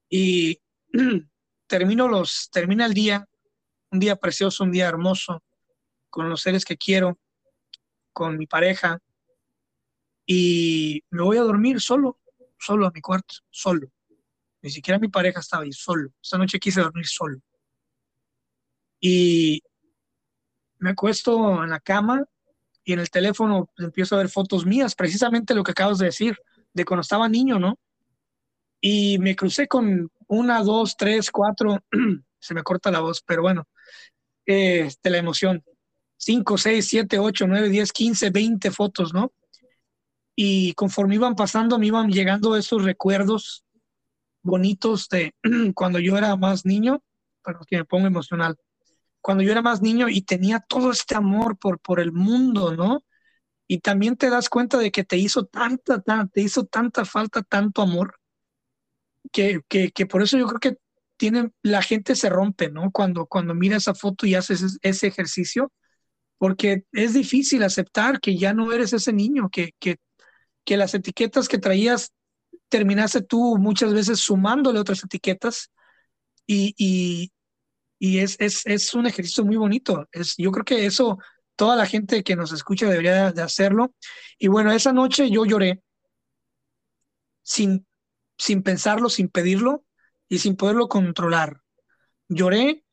[0.09, 0.61] Y
[1.67, 3.27] termino los, termina el día,
[3.91, 5.43] un día precioso, un día hermoso,
[6.09, 7.19] con los seres que quiero,
[8.13, 8.99] con mi pareja,
[10.25, 12.19] y me voy a dormir solo,
[12.59, 13.91] solo a mi cuarto, solo.
[14.61, 16.11] Ni siquiera mi pareja estaba ahí, solo.
[16.21, 17.39] Esta noche quise dormir solo.
[18.99, 19.63] Y
[20.77, 22.23] me acuesto en la cama
[22.83, 26.37] y en el teléfono empiezo a ver fotos mías, precisamente lo que acabas de decir
[26.73, 27.79] de cuando estaba niño, ¿no?
[28.79, 31.79] Y me crucé con una, dos, tres, cuatro,
[32.39, 33.67] se me corta la voz, pero bueno,
[34.45, 35.63] eh, de la emoción.
[36.17, 39.33] Cinco, seis, siete, ocho, nueve, diez, quince, veinte fotos, ¿no?
[40.35, 43.65] Y conforme iban pasando, me iban llegando esos recuerdos
[44.41, 45.35] bonitos de
[45.75, 47.03] cuando yo era más niño,
[47.41, 48.57] para que me pongo emocional,
[49.21, 53.03] cuando yo era más niño y tenía todo este amor por, por el mundo, ¿no?
[53.71, 56.01] y también te das cuenta de que te hizo tanta,
[56.33, 58.19] te hizo tanta falta, tanto amor,
[59.31, 60.77] que, que, que, por eso yo creo que
[61.17, 62.91] tiene, la gente se rompe, ¿no?
[62.91, 65.71] Cuando, cuando mira esa foto y haces ese, ejercicio,
[66.37, 69.97] porque es difícil aceptar que ya no eres ese niño, que, que,
[70.65, 72.13] que las etiquetas que traías
[72.69, 75.71] terminaste tú muchas veces sumándole otras etiquetas
[76.47, 77.31] y, y,
[77.99, 80.07] y es, es, es, un ejercicio muy bonito.
[80.11, 81.17] Es, yo creo que eso
[81.55, 83.93] toda la gente que nos escucha debería de hacerlo.
[84.37, 85.81] Y bueno, esa noche yo lloré
[87.43, 87.85] sin,
[88.39, 89.85] sin pensarlo, sin pedirlo
[90.27, 91.61] y sin poderlo controlar.
[92.27, 92.83] Lloré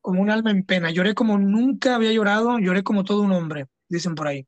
[0.00, 3.66] como un alma en pena, lloré como nunca había llorado, lloré como todo un hombre,
[3.88, 4.46] dicen por ahí.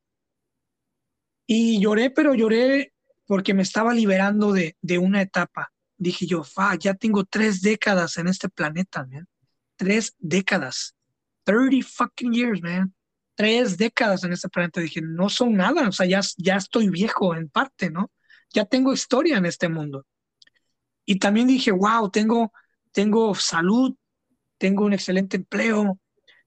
[1.46, 2.94] Y lloré, pero lloré
[3.26, 5.70] porque me estaba liberando de, de una etapa.
[5.98, 9.28] Dije yo, fa, ya tengo tres décadas en este planeta, man.
[9.76, 10.94] Tres décadas.
[11.44, 12.94] 30 fucking years, man
[13.34, 17.34] tres décadas en este planeta, dije, no son nada, o sea, ya, ya estoy viejo
[17.34, 18.10] en parte, ¿no?
[18.52, 20.06] Ya tengo historia en este mundo.
[21.12, 22.54] Y también dije, wow, tengo,
[22.90, 23.94] tengo salud,
[24.56, 25.98] tengo un excelente empleo,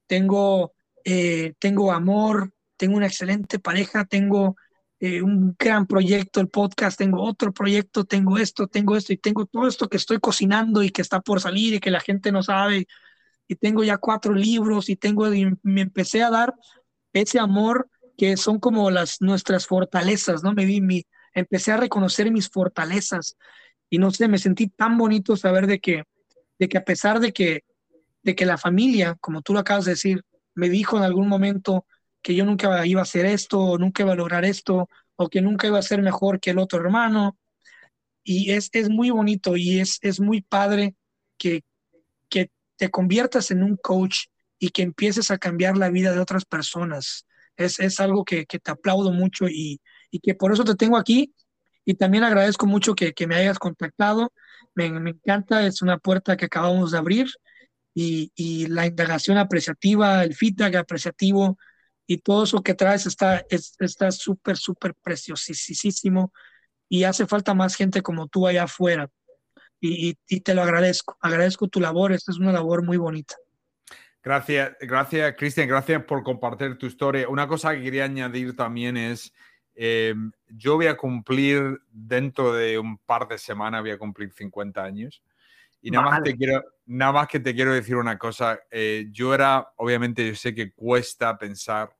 [0.07, 0.73] tengo,
[1.03, 4.55] eh, tengo amor, tengo una excelente pareja, tengo
[4.99, 9.45] eh, un gran proyecto, el podcast, tengo otro proyecto, tengo esto, tengo esto y tengo
[9.45, 12.41] todo esto que estoy cocinando y que está por salir y que la gente no
[12.41, 12.87] sabe
[13.47, 15.27] y tengo ya cuatro libros y tengo,
[15.61, 16.55] me empecé a dar
[17.13, 20.53] ese amor que son como las nuestras fortalezas, ¿no?
[20.53, 23.37] Me vi, mi, empecé a reconocer mis fortalezas
[23.89, 26.03] y no sé, me sentí tan bonito saber de que,
[26.59, 27.63] de que a pesar de que,
[28.23, 30.23] de que la familia, como tú lo acabas de decir,
[30.55, 31.85] me dijo en algún momento
[32.21, 35.41] que yo nunca iba a hacer esto, o nunca iba a lograr esto, o que
[35.41, 37.37] nunca iba a ser mejor que el otro hermano.
[38.23, 40.95] Y es, es muy bonito y es, es muy padre
[41.37, 41.63] que,
[42.29, 44.25] que te conviertas en un coach
[44.57, 47.27] y que empieces a cambiar la vida de otras personas.
[47.57, 50.97] Es, es algo que, que, te aplaudo mucho y, y, que por eso te tengo
[50.97, 51.33] aquí.
[51.85, 54.33] Y también agradezco mucho que, que me hayas contactado.
[54.73, 57.27] Me, me, encanta, es una puerta que acabamos de abrir
[57.93, 61.57] y, y la indagación apreciativa, el feedback apreciativo
[62.07, 66.31] y todo eso que traes está está súper, súper preciosísimo
[66.89, 69.09] y hace falta más gente como tú allá afuera.
[69.81, 73.35] Y, y, te lo agradezco, agradezco tu labor, esta es una labor muy bonita.
[74.23, 77.29] Gracias, gracias, Cristian, gracias por compartir tu historia.
[77.29, 79.31] Una cosa que quería añadir también es,
[79.75, 84.83] em, yo voy a cumplir dentro de un par de semanas, voy a cumplir 50
[84.83, 85.21] años.
[85.81, 88.59] Y nada, más, te quiero, nada más que te quiero decir una cosa.
[88.71, 91.95] Eh, yo era, obviamente, yo sé que cuesta pensar,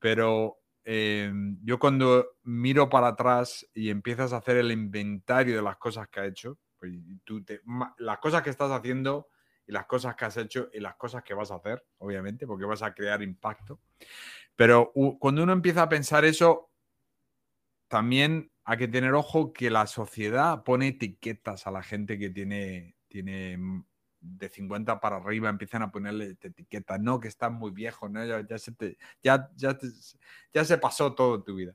[0.00, 5.76] pero em, yo cuando miro para atrás y empiezas a hacer el inventario de las
[5.76, 7.60] cosas que ha hecho, pues tú te,
[7.98, 9.28] las cosas que estás haciendo
[9.68, 12.64] y las cosas que has hecho y las cosas que vas a hacer, obviamente, porque
[12.64, 13.78] vas a crear impacto.
[14.56, 16.71] Pero cuando uno empieza a pensar eso,
[17.92, 22.96] también hay que tener ojo que la sociedad pone etiquetas a la gente que tiene,
[23.06, 23.84] tiene
[24.18, 28.24] de 50 para arriba, empiezan a ponerle etiquetas, no, que estás muy viejo, ¿no?
[28.24, 28.72] ya, ya, se
[29.22, 29.78] ya, ya,
[30.54, 31.74] ya se pasó todo tu vida.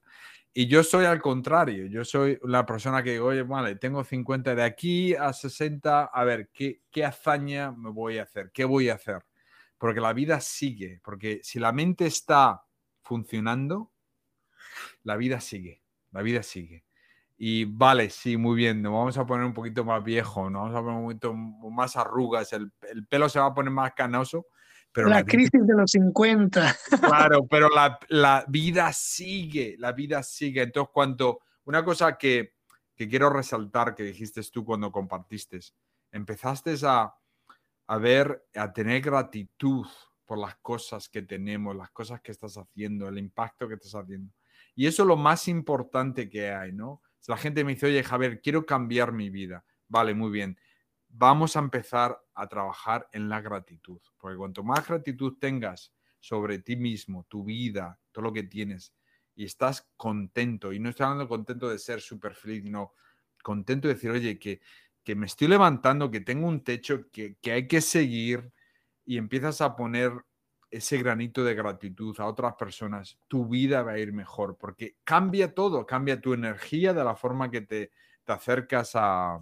[0.55, 4.55] Y yo soy al contrario, yo soy la persona que digo, oye, vale, tengo 50
[4.55, 8.49] de aquí a 60, a ver, ¿qué, ¿qué hazaña me voy a hacer?
[8.51, 9.23] ¿Qué voy a hacer?
[9.77, 12.63] Porque la vida sigue, porque si la mente está
[13.03, 13.91] funcionando,
[15.03, 16.83] la vida sigue, la vida sigue.
[17.37, 20.75] Y vale, sí, muy bien, nos vamos a poner un poquito más viejo, nos vamos
[20.75, 21.33] a poner un poquito
[21.69, 24.47] más arrugas, el, el pelo se va a poner más canoso.
[24.91, 26.75] Pero la, crisis de los 50.
[27.01, 30.63] Claro, pero la, la, vida sigue, la vida sigue.
[30.63, 32.55] Entonces, cuando una cosa que,
[32.95, 35.59] que quiero resaltar que dijiste tú cuando compartiste,
[36.11, 37.13] empezaste a,
[37.85, 39.85] a ver, a tener gratitud
[40.25, 44.33] por las cosas que tenemos, las cosas que estás haciendo, el impacto que estás haciendo.
[44.77, 47.01] Y eso es lo más importante que hay, ¿no?
[47.27, 49.65] la gente me dice, oye, Javier, quiero cambiar mi vida.
[49.89, 50.57] Vale, muy bien.
[51.09, 56.77] Vamos a empezar a trabajar en la gratitud, porque cuanto más gratitud tengas sobre ti
[56.77, 58.93] mismo, tu vida, todo lo que tienes,
[59.35, 62.93] y estás contento, y no estoy hablando contento de ser súper feliz, sino
[63.43, 64.61] contento de decir, oye, que,
[65.03, 68.53] que me estoy levantando, que tengo un techo, que, que hay que seguir,
[69.03, 70.13] y empiezas a poner
[70.69, 75.53] ese granito de gratitud a otras personas, tu vida va a ir mejor, porque cambia
[75.53, 77.91] todo, cambia tu energía de la forma que te,
[78.23, 79.35] te acercas a,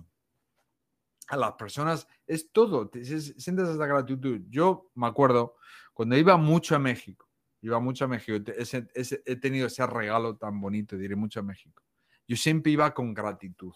[1.27, 4.41] a las personas, es todo, sientes esa gratitud.
[4.49, 5.55] Yo me acuerdo
[5.93, 7.27] cuando iba mucho a México,
[7.61, 11.83] iba mucho a México, he tenido ese regalo tan bonito, diré mucho a México.
[12.27, 13.73] Yo siempre iba con gratitud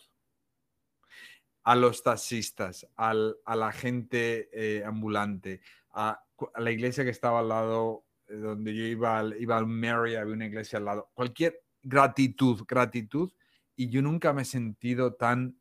[1.63, 6.23] a los taxistas, al, a la gente eh, ambulante, a,
[6.57, 10.45] la iglesia que estaba al lado, eh, donde yo iba, iba al Mary, había una
[10.45, 11.09] iglesia al lado.
[11.13, 13.31] Cualquier gratitud, gratitud.
[13.75, 15.59] Y yo nunca me he sentido tan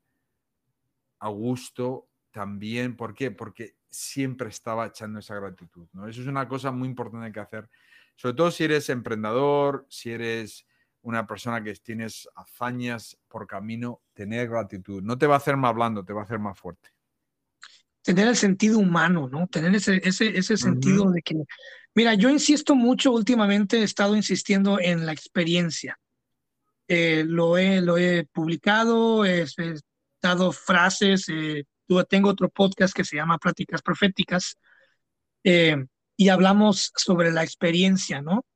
[1.21, 2.97] a gusto también.
[2.97, 3.31] ¿Por qué?
[3.31, 5.89] Porque siempre estaba echando esa gratitud.
[5.93, 6.09] ¿no?
[6.09, 7.69] Eso es una cosa muy importante que hacer.
[8.17, 10.67] Sobre todo si eres emprendedor, si eres
[11.03, 15.03] una persona que tienes hazañas por camino, tener gratitud.
[15.03, 16.98] No te va a hacer más blando, te va a hacer más fuerte
[18.09, 19.49] tener el sentido humano, ¿no?
[19.49, 21.35] Tener ese, ese, ese sentido de que,
[21.95, 25.99] mira, yo insisto mucho, últimamente he estado insistiendo en la experiencia.
[26.89, 29.45] Eh, lo, he, lo he publicado, he,
[30.23, 31.67] dado frases, eh,
[32.09, 34.57] tengo otro podcast que se llama Prácticas Proféticas,
[35.45, 35.77] eh,
[36.17, 38.47] y hablamos sobre la experiencia, ¿no?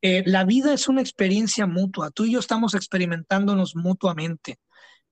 [0.00, 4.58] la vida es una experiencia mutua, tú y yo estamos experimentándonos mutuamente.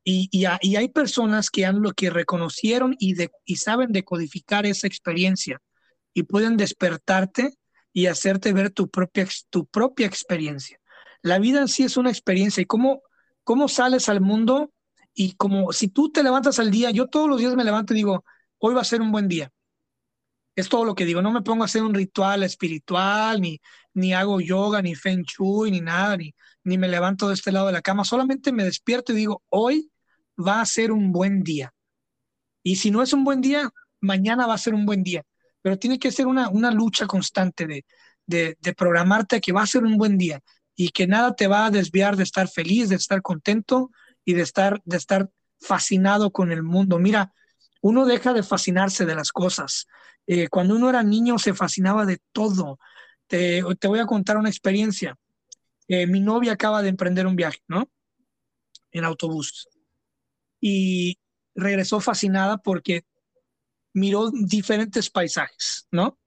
[0.04, 5.60] Y, hay personas que, han, lo que reconocieron y, y saben decodificar esa experiencia
[6.12, 7.54] y pueden despertarte
[7.92, 10.78] y hacerte ver tu propia, tu propia experiencia.
[11.22, 13.02] La vida en sí es una experiencia y cómo,
[13.44, 14.72] cómo sales al mundo
[15.14, 17.96] y como si tú te levantas al día, yo todos los días me levanto y
[17.96, 18.24] digo,
[18.58, 19.52] hoy va a ser un buen día.
[20.54, 23.60] Es todo lo que digo, no me pongo a hacer un ritual espiritual, ni,
[23.94, 26.34] ni hago yoga, ni feng shui, ni nada, ni,
[26.64, 29.90] ni me levanto de este lado de la cama, solamente me despierto y digo, hoy
[30.36, 31.72] va a ser un buen día.
[32.62, 33.70] Y si no es un buen día,
[34.00, 35.24] mañana va a ser un buen día.
[35.62, 37.84] Pero tiene que ser una, una lucha constante de,
[38.26, 40.40] de, programarte que va a ser un buen día
[40.74, 43.90] y que nada te va a desviar de estar feliz, de estar contento
[44.24, 45.30] y de estar, de estar
[45.60, 46.98] fascinado con el mundo.
[46.98, 47.32] Mira,
[47.80, 49.86] uno deja de fascinarse de las cosas.
[50.26, 52.78] Eh, cuando uno era niño se fascinaba de todo.
[53.26, 55.16] Te, te voy a contar una experiencia.
[55.88, 57.88] Eh, mi novia acaba de emprender un viaje, ¿no?
[58.90, 59.68] En autobús
[60.62, 61.18] y
[61.54, 63.04] regresó fascinada porque
[63.92, 66.18] miró diferentes paisajes, ¿no?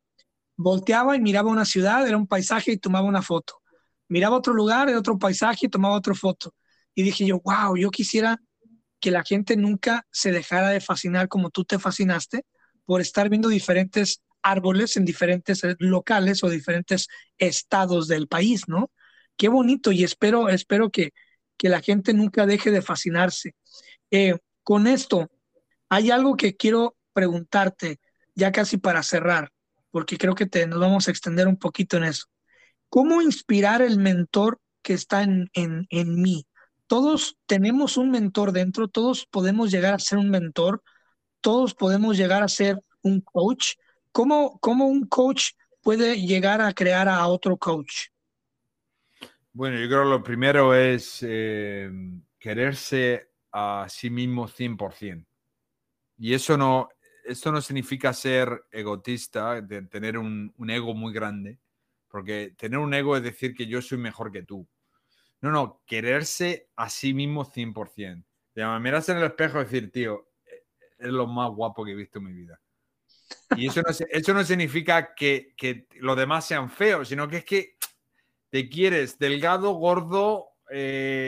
[0.58, 3.62] Volteaba y miraba una ciudad, era un paisaje y tomaba una foto.
[4.10, 6.54] Miraba otro lugar, era otro paisaje y tomaba otra foto.
[6.94, 8.40] Y dije yo, wow, yo quisiera
[9.00, 12.46] que la gente nunca se dejara de fascinar como tú te fascinaste
[12.86, 17.08] por estar viendo diferentes árboles en diferentes locales o diferentes
[17.38, 18.92] estados del país, ¿no?
[19.38, 21.12] Qué bonito y espero, espero que,
[21.58, 23.56] que la gente nunca deje de fascinarse.
[24.12, 25.30] Eh, con esto,
[25.90, 28.00] hay algo que quiero preguntarte,
[28.34, 29.52] ya casi para cerrar,
[29.92, 32.26] porque creo que te, nos vamos a extender un poquito en eso.
[32.90, 36.46] ¿Cómo inspirar el mentor que está en, en, en mí?
[36.88, 40.84] Todos tenemos un mentor dentro, todos podemos llegar a ser un mentor,
[41.42, 43.76] todos podemos llegar a ser un coach.
[44.12, 45.52] ¿Cómo, cómo un coach
[45.82, 48.08] puede llegar a crear a otro coach?
[49.54, 51.90] Bueno, yo creo que lo primero es eh,
[52.40, 55.26] quererse a sí mismo 100%.
[56.18, 56.90] Y eso no,
[57.24, 61.58] esto no significa ser egotista, de tener un, ego muy grande,
[62.10, 64.68] porque tener un ego es decir que yo soy mejor que tú.
[65.40, 68.26] No, no, quererse a sí mismo 100%.
[68.54, 70.28] De mirarse en el espejo y decir, tío,
[70.98, 72.60] es lo más guapo que he visto en mi vida.
[73.56, 77.46] Y eso no, eso no significa que, que los demás sean feos, sino que es
[77.46, 77.78] que
[78.50, 81.25] te quieres delgado, gordo eh,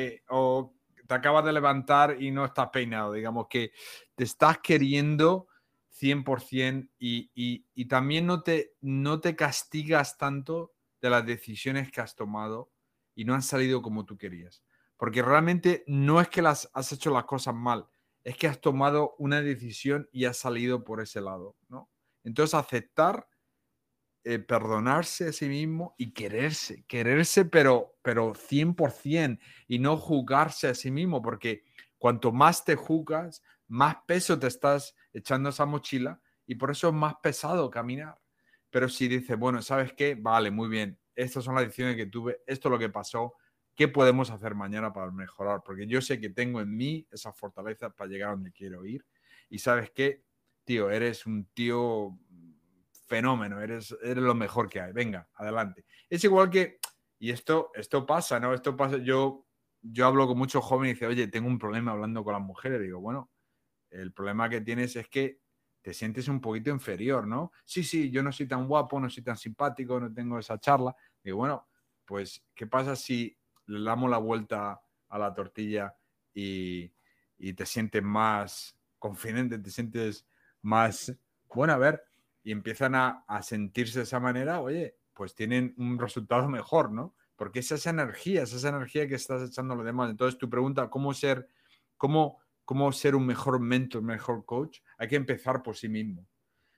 [1.07, 3.71] te acabas de levantar y no estás peinado, digamos que
[4.15, 5.47] te estás queriendo
[5.89, 12.01] 100% y, y, y también no te, no te castigas tanto de las decisiones que
[12.01, 12.71] has tomado
[13.15, 14.63] y no han salido como tú querías.
[14.97, 17.87] porque realmente no es que las has hecho las cosas mal,
[18.23, 21.89] es que has tomado una decisión y has salido por ese lado, ¿no?
[22.23, 23.27] Entonces aceptar,
[24.29, 30.75] eh, perdonarse a sí mismo y quererse, quererse pero, pero 100% y no juzgarse a
[30.75, 31.63] sí mismo, porque
[31.97, 36.93] cuanto más te juzgas, más peso te estás echando esa mochila y por eso es
[36.93, 38.19] más pesado caminar.
[38.69, 40.15] Pero si dices, bueno, ¿sabes qué?
[40.19, 43.35] Vale, muy bien, estas son las decisiones que tuve, esto es lo que pasó,
[43.75, 45.61] ¿qué podemos hacer mañana para mejorar?
[45.65, 49.05] Porque yo sé que tengo en mí esa fortaleza para llegar a donde quiero ir.
[49.49, 50.25] Y sabes qué,
[50.65, 52.19] tío, eres un tío
[53.07, 54.93] fenómeno, eres, eres lo mejor que hay.
[54.93, 55.85] Venga, adelante.
[56.09, 56.79] Es igual que,
[57.19, 58.53] y esto, esto pasa, ¿no?
[58.53, 59.45] Esto pasa, yo,
[59.81, 62.81] yo hablo con muchos jóvenes y dice, oye, tengo un problema hablando con las mujeres.
[62.81, 63.31] Digo, bueno,
[63.89, 65.39] el problema que tienes es que
[65.81, 67.51] te sientes un poquito inferior, ¿no?
[67.63, 70.95] Sí, sí, yo no soy tan guapo, no soy tan simpático, no tengo esa charla.
[71.23, 71.67] Digo, bueno,
[72.05, 73.37] pues, ¿qué pasa si
[73.67, 75.95] le damos la vuelta a la tortilla
[76.33, 76.91] y,
[77.55, 80.27] te sientes más confidente, te sientes
[80.61, 81.15] más,
[81.53, 82.03] bueno, a ver,
[82.47, 87.15] y empiezan a, sentirse de esa manera, oye, pues tienen un resultado mejor, ¿no?
[87.35, 90.09] Porque es esa energía, es esa energía que estás echando a los demás.
[90.09, 91.47] Entonces, tu pregunta, ¿cómo ser,
[91.97, 96.27] cómo cómo ser un mejor mentor, mejor coach, hay que empezar por sí mismo.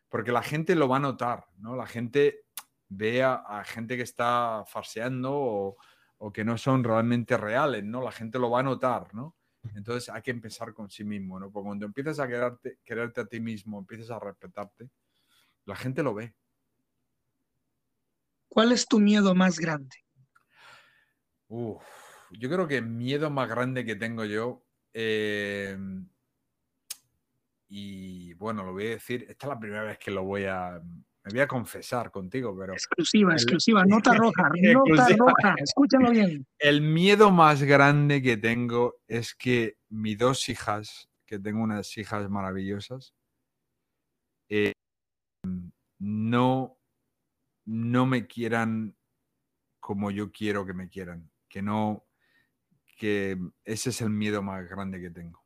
[0.07, 1.75] Porque la gente lo va a notar, ¿no?
[1.75, 2.45] La gente
[2.89, 5.75] ve a, gente que está farseando
[6.19, 8.03] o, que no son realmente reales, ¿no?
[8.03, 9.35] La gente lo va a notar, ¿no?
[9.73, 11.51] Entonces hay que empezar con sí mismo, ¿no?
[11.51, 14.91] Porque cuando empiezas a quererte, quererte a ti mismo, empiezas a respetarte,
[15.69, 16.33] la gente lo ve.
[18.49, 19.95] ¿Cuál es tu miedo más grande?
[21.47, 21.83] Uf,
[22.31, 26.07] yo creo que el miedo más grande que tengo yo Em,
[27.67, 30.81] y bueno, lo voy a decir, esta es la primera vez que lo voy a,
[31.23, 32.73] me voy a confesar contigo, pero...
[32.73, 36.45] Exclusiva, exclusiva, nota roja, nota roja, escúchalo bien.
[36.57, 42.27] El miedo más grande que tengo es que mis dos hijas, que tengo unas hijas
[42.29, 43.13] maravillosas,
[44.49, 44.73] eh,
[45.99, 46.77] no,
[47.65, 48.95] no me quieran
[49.79, 52.05] como yo quiero que me quieran, que no,
[52.97, 55.43] que ese es el miedo más grande que tengo.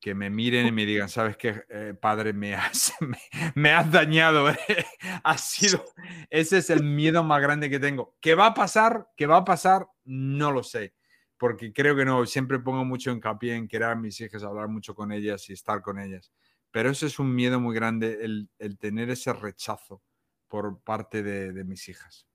[0.00, 2.92] Que me miren y me digan, sabes qué, eh, padre, me has,
[3.54, 4.48] me, has dañado.
[4.68, 4.84] Eh,
[5.22, 5.84] ha sido,
[6.28, 8.16] ese es el miedo más grande que tengo.
[8.20, 9.08] ¿Qué va a pasar?
[9.16, 9.86] ¿Qué va a pasar?
[10.04, 10.94] No lo sé.
[11.36, 14.94] Porque creo que no, siempre pongo mucho hincapié en querer a mis hijas, hablar mucho
[14.94, 16.32] con ellas y estar con ellas.
[16.72, 20.02] Pero ese es un miedo muy grande, el, tener ese rechazo
[20.48, 22.26] por parte de, mis hijas.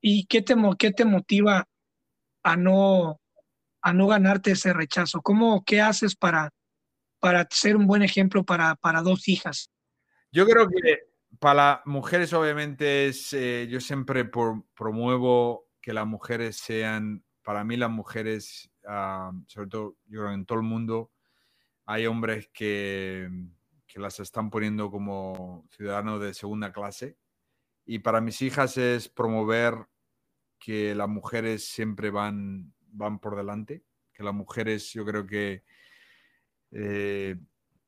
[0.00, 1.68] ¿Y qué te, qué te motiva
[2.42, 3.20] a no,
[3.82, 5.20] a no ganarte ese rechazo?
[5.20, 6.50] ¿Cómo, qué haces para,
[7.20, 9.70] para ser un buen ejemplo para, para dos hijas?
[10.32, 11.08] Yo creo que
[11.38, 17.90] para mujeres, obviamente, es, eh, yo siempre promuevo que las mujeres sean, para mí las
[17.90, 21.10] mujeres, ah, sobre todo yo creo en todo el mundo,
[21.90, 23.30] hay hombres que,
[23.86, 27.16] que las están poniendo como ciudadanos de segunda clase.
[27.86, 29.86] Y para mis hijas es promover
[30.58, 35.64] que las mujeres siempre van, van por delante, que las mujeres yo creo que
[36.72, 37.36] eh,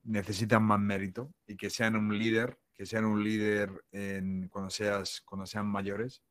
[0.04, 5.20] necesitan más mérito y que sean un líder, que sean un líder en, cuando, seas,
[5.26, 6.22] cuando sean mayores.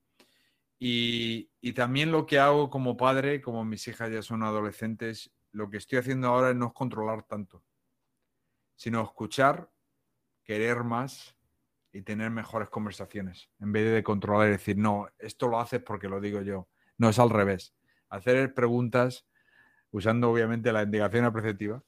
[0.80, 5.70] Y, y, también lo que hago como padre, como mis hijas ya son adolescentes, lo
[5.70, 7.64] que estoy haciendo ahora es no controlar tanto,
[8.76, 9.72] sino escuchar,
[10.44, 11.36] querer más
[11.92, 16.08] y tener mejores conversaciones, en vez de controlar y decir, no, esto lo haces porque
[16.08, 16.70] lo digo yo.
[16.98, 17.74] No, es al revés.
[18.10, 19.26] Hacer preguntas
[19.92, 21.84] usando obviamente la indicación apreciativa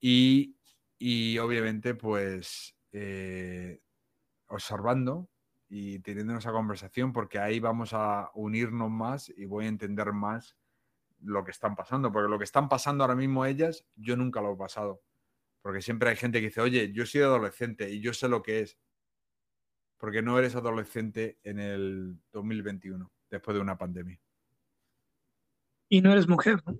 [0.00, 0.56] y,
[0.98, 3.80] y obviamente pues eh,
[4.48, 5.28] observando
[5.68, 10.56] y teniendo esa conversación porque ahí vamos a unirnos más y voy a entender más
[11.22, 14.54] lo que están pasando, porque lo que están pasando ahora mismo ellas, yo nunca lo
[14.54, 15.02] he pasado.
[15.62, 18.60] Porque siempre hay gente que dice, oye, yo soy adolescente y yo sé lo que
[18.60, 18.78] es
[20.02, 24.18] porque no eres adolescente en el 2021, después de una pandemia.
[25.88, 26.76] Y no eres mujer, ¿no?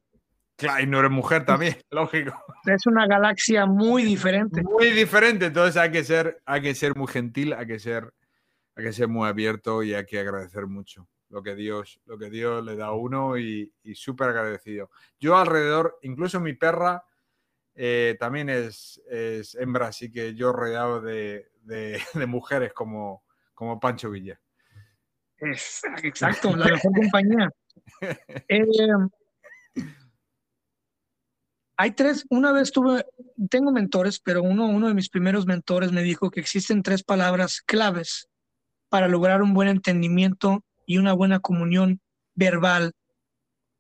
[0.56, 2.36] Claro, y no eres mujer también, lógico.
[2.64, 4.64] Es una galaxia muy diferente.
[4.64, 8.12] Muy diferente, entonces hay que ser, hay que ser muy gentil, hay que ser,
[8.74, 12.28] hay que ser muy abierto y hay que agradecer mucho lo que Dios, lo que
[12.28, 14.90] Dios le da a uno y, súper agradecido.
[15.18, 17.02] Yo alrededor, incluso mi perra
[17.74, 23.24] eh, también es, es hembra, así que yo rodeado de, de, mujeres como,
[23.54, 24.38] como Pancho Villa.
[25.38, 27.50] Exacto, la mejor compañía.
[28.48, 28.66] Eh,
[31.78, 33.06] hay tres, una vez tuve,
[33.48, 37.62] tengo mentores, pero uno, uno de mis primeros mentores me dijo que existen tres palabras
[37.62, 38.28] claves
[38.90, 42.00] para lograr un buen entendimiento y una buena comunión
[42.34, 42.92] verbal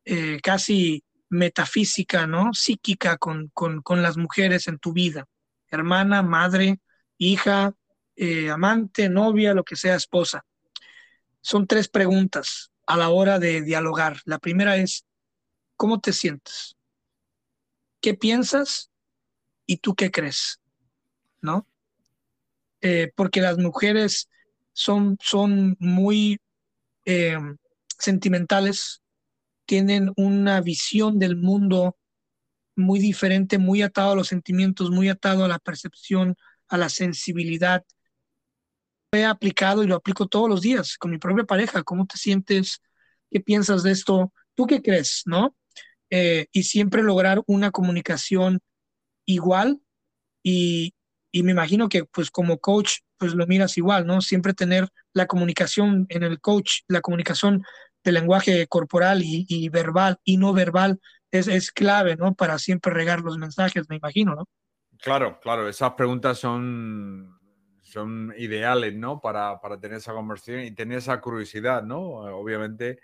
[0.04, 2.52] eh, casi metafísica, ¿no?
[2.52, 5.26] Psíquica con, con, las mujeres en tu vida.
[5.70, 6.80] Hermana, madre,
[7.16, 7.74] hija,
[8.16, 10.44] eh, amante, novia, lo que sea, esposa.
[11.40, 14.18] Son tres preguntas a la hora de dialogar.
[14.24, 15.06] La primera es,
[15.76, 16.76] ¿cómo te sientes?
[18.00, 18.90] ¿Qué piensas?
[19.64, 20.60] ¿Y tú qué crees?
[21.40, 21.66] ¿No?
[22.80, 24.28] Eh, porque las mujeres
[24.72, 26.40] son, son muy
[27.04, 27.36] eh,
[27.98, 29.02] sentimentales,
[29.66, 31.96] tienen una visión del mundo
[32.76, 36.36] muy diferente, muy atado a los sentimientos, muy atado a la percepción,
[36.68, 37.84] a la sensibilidad.
[39.12, 41.82] He aplicado y lo aplico todos los días con mi propia pareja.
[41.82, 42.80] ¿Cómo te sientes?
[43.30, 44.32] ¿Qué piensas de esto?
[44.54, 45.22] ¿Tú qué crees?
[45.26, 45.54] ¿No?
[46.10, 48.60] Eh, y siempre lograr una comunicación
[49.24, 49.80] igual
[50.42, 50.94] y,
[51.32, 54.20] y me imagino que pues como coach pues lo miras igual, ¿no?
[54.20, 57.64] Siempre tener la comunicación en el coach, la comunicación
[58.04, 62.34] de lenguaje corporal y, verbal y no verbal es, es, clave, ¿no?
[62.34, 64.44] Para siempre regar los mensajes, me imagino, ¿no?
[65.00, 67.38] Claro, claro, esas preguntas son,
[67.80, 69.20] son ideales, ¿no?
[69.20, 72.00] Para, para tener esa conversación y tener esa curiosidad, ¿no?
[72.00, 72.98] Obviamente.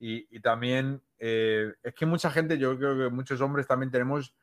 [0.00, 4.34] Y, y también eh, es que mucha gente, yo creo que muchos hombres también tenemos,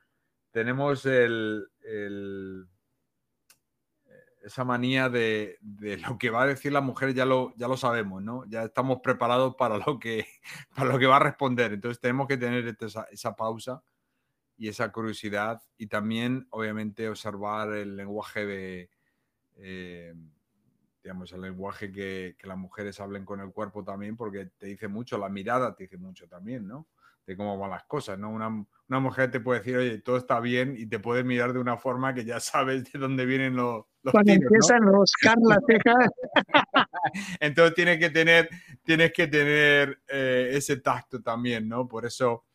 [0.52, 2.68] tenemos el, el
[4.46, 5.58] esa manía de,
[6.08, 8.46] lo que va a decir la mujer ya lo, ya lo sabemos, ¿no?
[8.46, 10.28] Ya estamos preparados para lo, que,
[10.76, 11.74] para lo que va a responder.
[11.74, 13.84] Entonces tenemos que tener este, esa, pausa
[14.56, 18.90] y esa curiosidad y también, obviamente, observar el lenguaje de,
[19.56, 20.14] eh,
[21.04, 24.88] digamos, el lenguaje que, que, las mujeres hablen con el cuerpo también, porque te dice
[24.88, 26.88] mucho, la mirada te dice mucho también, ¿no?
[27.26, 28.30] De cómo van las cosas, ¿no?
[28.30, 31.60] Una, una mujer te puede decir, oye, todo está bien y te puede mirar de
[31.60, 35.60] una forma que ya sabes de dónde vienen los, los Cuando empiezan a buscar la
[35.66, 35.96] ceja.
[37.40, 38.50] Entonces tienes que tener,
[38.84, 41.88] tienes que tener eh, ese tacto también, ¿no?
[41.88, 42.46] Por eso,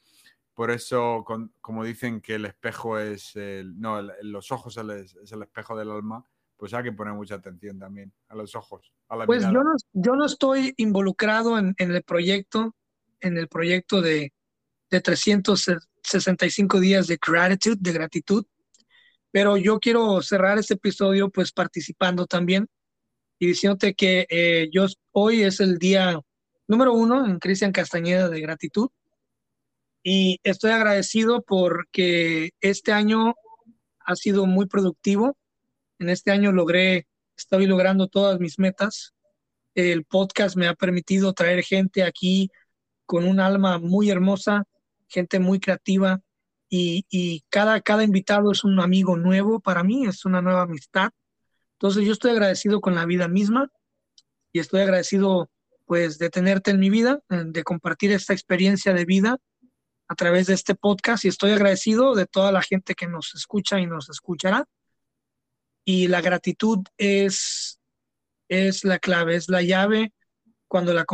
[0.55, 1.25] por eso
[1.61, 6.25] como dicen que el espejo es, el, no, los ojos es el, espejo del alma,
[6.57, 8.93] pues hay que poner mucha atención también a los ojos.
[9.09, 12.77] A la pues yo no, yo no estoy involucrado en, en el proyecto,
[13.19, 14.33] en el proyecto de,
[14.91, 18.45] de 365 días de gratitud, de gratitud
[19.33, 22.69] pero yo quiero cerrar este episodio pues participando también
[23.39, 26.21] y diciéndote que eh, yo hoy es el día
[26.67, 28.89] número uno en Cristian Castañeda de gratitud
[30.03, 33.35] y estoy agradecido porque este año
[34.01, 35.37] ha sido muy productivo.
[35.99, 39.13] En este año logré, estoy logrando todas mis metas.
[39.75, 42.51] El podcast me ha permitido traer gente aquí
[43.05, 44.65] con un alma muy hermosa,
[45.11, 46.23] gente muy creativa,
[46.73, 51.11] y, cada, invitado es un amigo nuevo para mí, es una nueva amistad.
[51.75, 53.71] Entonces yo estoy agradecido con la vida misma
[54.53, 55.51] y estoy agradecido
[55.85, 59.39] pues de tenerte en mi vida, de compartir esta experiencia de vida
[60.07, 63.81] a través de este podcast y estoy agradecido de toda la gente que nos escucha
[63.81, 64.67] y nos escuchará.
[65.85, 67.81] Y la gratitud es,
[68.49, 70.13] es la clave, es la llave
[70.69, 71.05] cuando la,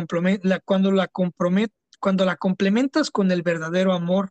[0.42, 4.30] la, cuando, la compromet, cuando la complementas con el verdadero amor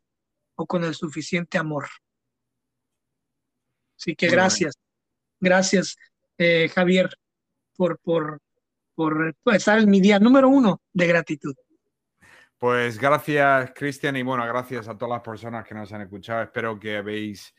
[0.56, 1.88] o con el suficiente amor.
[3.98, 4.76] Así que gracias,
[5.40, 5.96] gracias
[6.38, 7.10] eh, Javier
[7.76, 8.42] por, por,
[8.94, 11.56] por, estar en mi día número uno de gratitud.
[12.58, 16.42] Pues gracias, Cristian, y bueno, gracias a todas las personas que nos han escuchado.
[16.42, 17.54] Espero que habéis,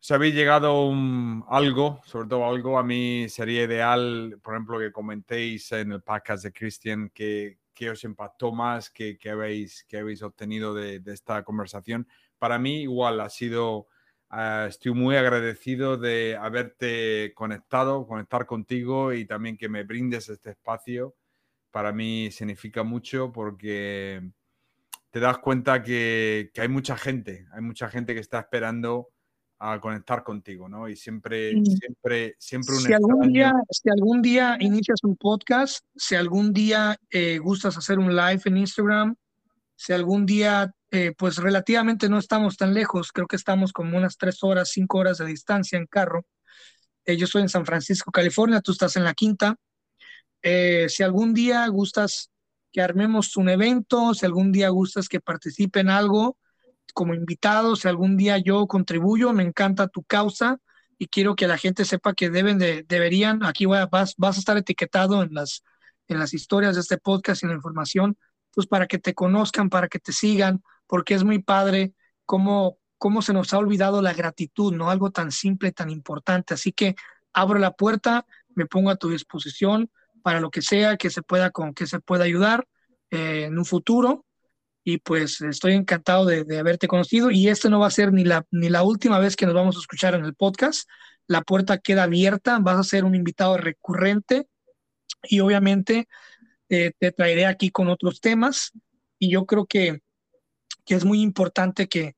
[0.00, 2.78] os habéis llegado un, algo, sobre todo algo.
[2.78, 7.90] A mí sería ideal, por ejemplo, que comentéis en el podcast de Cristian que, qué
[7.90, 12.08] os impactó más, qué, habéis, qué habéis obtenido de, esta conversación.
[12.38, 13.86] Para mí igual ha sido,
[14.30, 20.50] ah, estoy muy agradecido de haberte conectado, conectar contigo y también que me brindes este
[20.50, 21.14] espacio.
[21.70, 24.22] Para mí significa mucho porque
[25.10, 29.10] te das cuenta que, que hay mucha gente, hay mucha gente que está esperando
[29.58, 30.88] a conectar contigo, ¿no?
[30.88, 36.14] Y siempre, siempre, siempre un si algún día, Si algún día inicias un podcast, si
[36.14, 39.16] algún día eh, gustas hacer un live en Instagram,
[39.74, 44.18] si algún día, eh, pues relativamente no estamos tan lejos, creo que estamos como unas
[44.18, 46.26] tres horas, cinco horas de distancia en carro.
[47.04, 49.56] Eh, yo estoy en San Francisco, California, tú estás en la quinta.
[50.42, 52.30] si algún día gustas
[52.72, 56.36] que armemos un evento, si algún día gustas que participe en algo,
[56.96, 60.60] como invitado, si algún día yo contribuyo, me encanta tu causa
[60.96, 65.22] y quiero que la gente sepa que deben de, deberían, aquí vas, a estar etiquetado
[65.22, 65.62] en las,
[66.32, 68.16] historias de este podcast y en la información,
[68.50, 71.92] pues para que te conozcan, para que te sigan, porque es muy padre
[72.24, 74.88] cómo, cómo se nos ha olvidado la gratitud, ¿no?
[74.88, 76.54] Algo tan simple, tan importante.
[76.54, 76.96] Así que
[77.34, 78.24] abro la puerta,
[78.54, 79.90] me pongo a tu disposición
[80.22, 82.66] para lo que sea que se pueda, con que se pueda ayudar
[83.10, 84.25] eh, en un futuro
[84.88, 88.46] y pues estoy encantado de, haberte conocido y este no va a ser ni la,
[88.52, 90.88] ni la última vez que nos vamos a escuchar en el podcast.
[91.26, 94.46] La puerta queda abierta, vas a ser un invitado recurrente
[95.24, 96.06] y obviamente
[96.68, 98.70] eh, te traeré aquí con otros temas
[99.18, 100.02] y yo creo que,
[100.84, 102.14] que es muy importante que,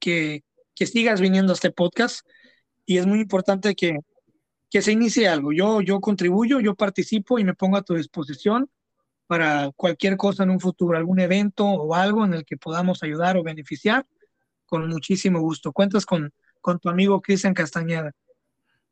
[0.00, 0.42] que,
[0.74, 2.26] que, sigas viniendo a este podcast
[2.84, 4.00] y es muy importante que,
[4.70, 5.52] que se inicie algo.
[5.52, 8.68] Yo, yo contribuyo, yo participo y me pongo a tu disposición
[9.28, 13.36] para cualquier cosa en un futuro, algún evento o algo en el que podamos ayudar
[13.36, 14.06] o beneficiar,
[14.66, 15.70] con muchísimo gusto.
[15.70, 18.12] Cuentas con, con tu amigo Cristian Castañeda.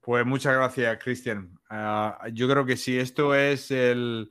[0.03, 1.59] Pues muchas gracias, Cristian.
[1.70, 4.30] Ah, yo creo que sí, esto es el,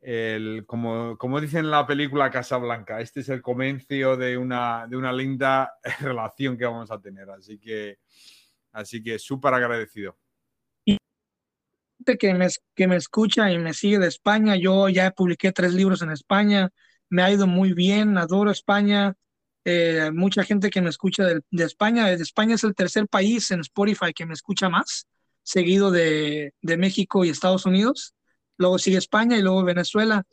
[0.00, 4.96] el como, como dicen en la película Casablanca, este es el comienzo de una, de
[4.96, 7.28] una linda relación que vamos a tener.
[7.30, 7.98] Así que,
[8.72, 10.16] así que súper agradecido
[12.14, 16.02] que me, que me escucha y me sigue de España, yo ya publiqué tres libros
[16.02, 16.70] en España,
[17.08, 19.14] me ha ido muy bien, adoro España.
[19.64, 22.10] Eh, mucha gente que me escucha de, de, España.
[22.12, 25.08] España es el tercer país en Spotify que me escucha más,
[25.42, 28.14] seguido de, de México y Estados Unidos.
[28.58, 30.24] Luego sigue España y luego Venezuela.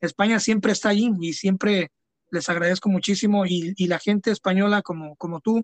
[0.00, 1.90] España siempre está allí y siempre
[2.30, 3.46] les agradezco muchísimo.
[3.46, 5.62] Y, y la gente española como, como tú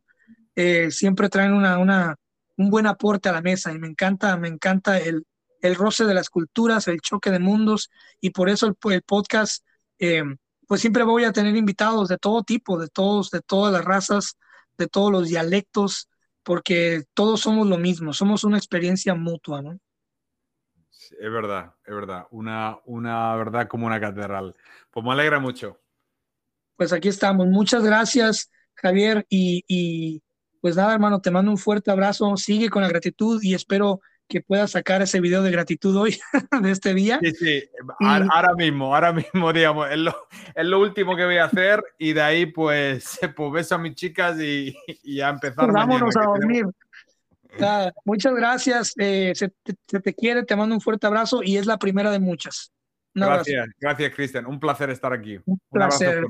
[0.55, 2.17] eh, siempre traen una, una,
[2.57, 5.25] un buen aporte a la mesa y me encanta, me encanta el,
[5.67, 7.91] el roce de las culturas, el choque de mundos,
[8.21, 9.65] y por eso el, podcast,
[9.99, 10.23] eh,
[10.67, 14.37] pues siempre voy a tener invitados de todo tipo, de todos, de todas las razas,
[14.79, 16.09] de todos los dialectos,
[16.43, 19.79] porque todos somos lo mismo, somos una experiencia mutua, ¿no?
[20.91, 24.55] Es verdad, es verdad, una, una verdad como una catedral.
[24.91, 25.81] Pues me alegra mucho.
[26.77, 27.47] Pues aquí estamos.
[27.47, 30.23] Muchas gracias, Javier, y, y
[30.61, 34.41] pues nada, hermano, te mando un fuerte abrazo, sigue con la gratitud y espero que
[34.41, 36.19] pueda sacar ese video de gratitud hoy,
[36.63, 37.19] de este día.
[37.23, 37.63] Sí, sí,
[38.01, 40.15] ahora mismo, ahora mismo, digamos, es lo,
[40.55, 43.95] es lo, último que voy a hacer y de ahí pues, pues beso a mis
[43.95, 45.71] chicas y, y a empezar.
[45.73, 46.67] vámonos a dormir.
[48.05, 49.53] muchas gracias, eh, se,
[50.01, 52.73] te, quiere, te mando un fuerte abrazo y es la primera de muchas.
[53.15, 55.39] gracias, gracias Cristian, un placer estar aquí.
[55.45, 56.25] Un, placer.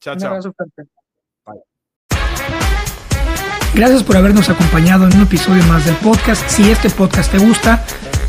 [0.00, 0.40] Chao, chao.
[3.74, 6.42] Gracias por habernos acompañado en un episodio más del podcast.
[6.48, 7.84] Si este podcast te gusta,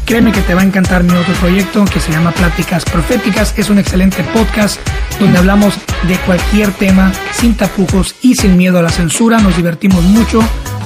[0.06, 3.54] créeme que te va a encantar mi otro proyecto que se llama Pláticas Proféticas.
[3.58, 4.80] Es un excelente podcast
[5.20, 5.76] donde hablamos
[6.08, 9.40] de cualquier tema sin tapujos y sin miedo a la censura.
[9.40, 10.42] Nos divertimos mucho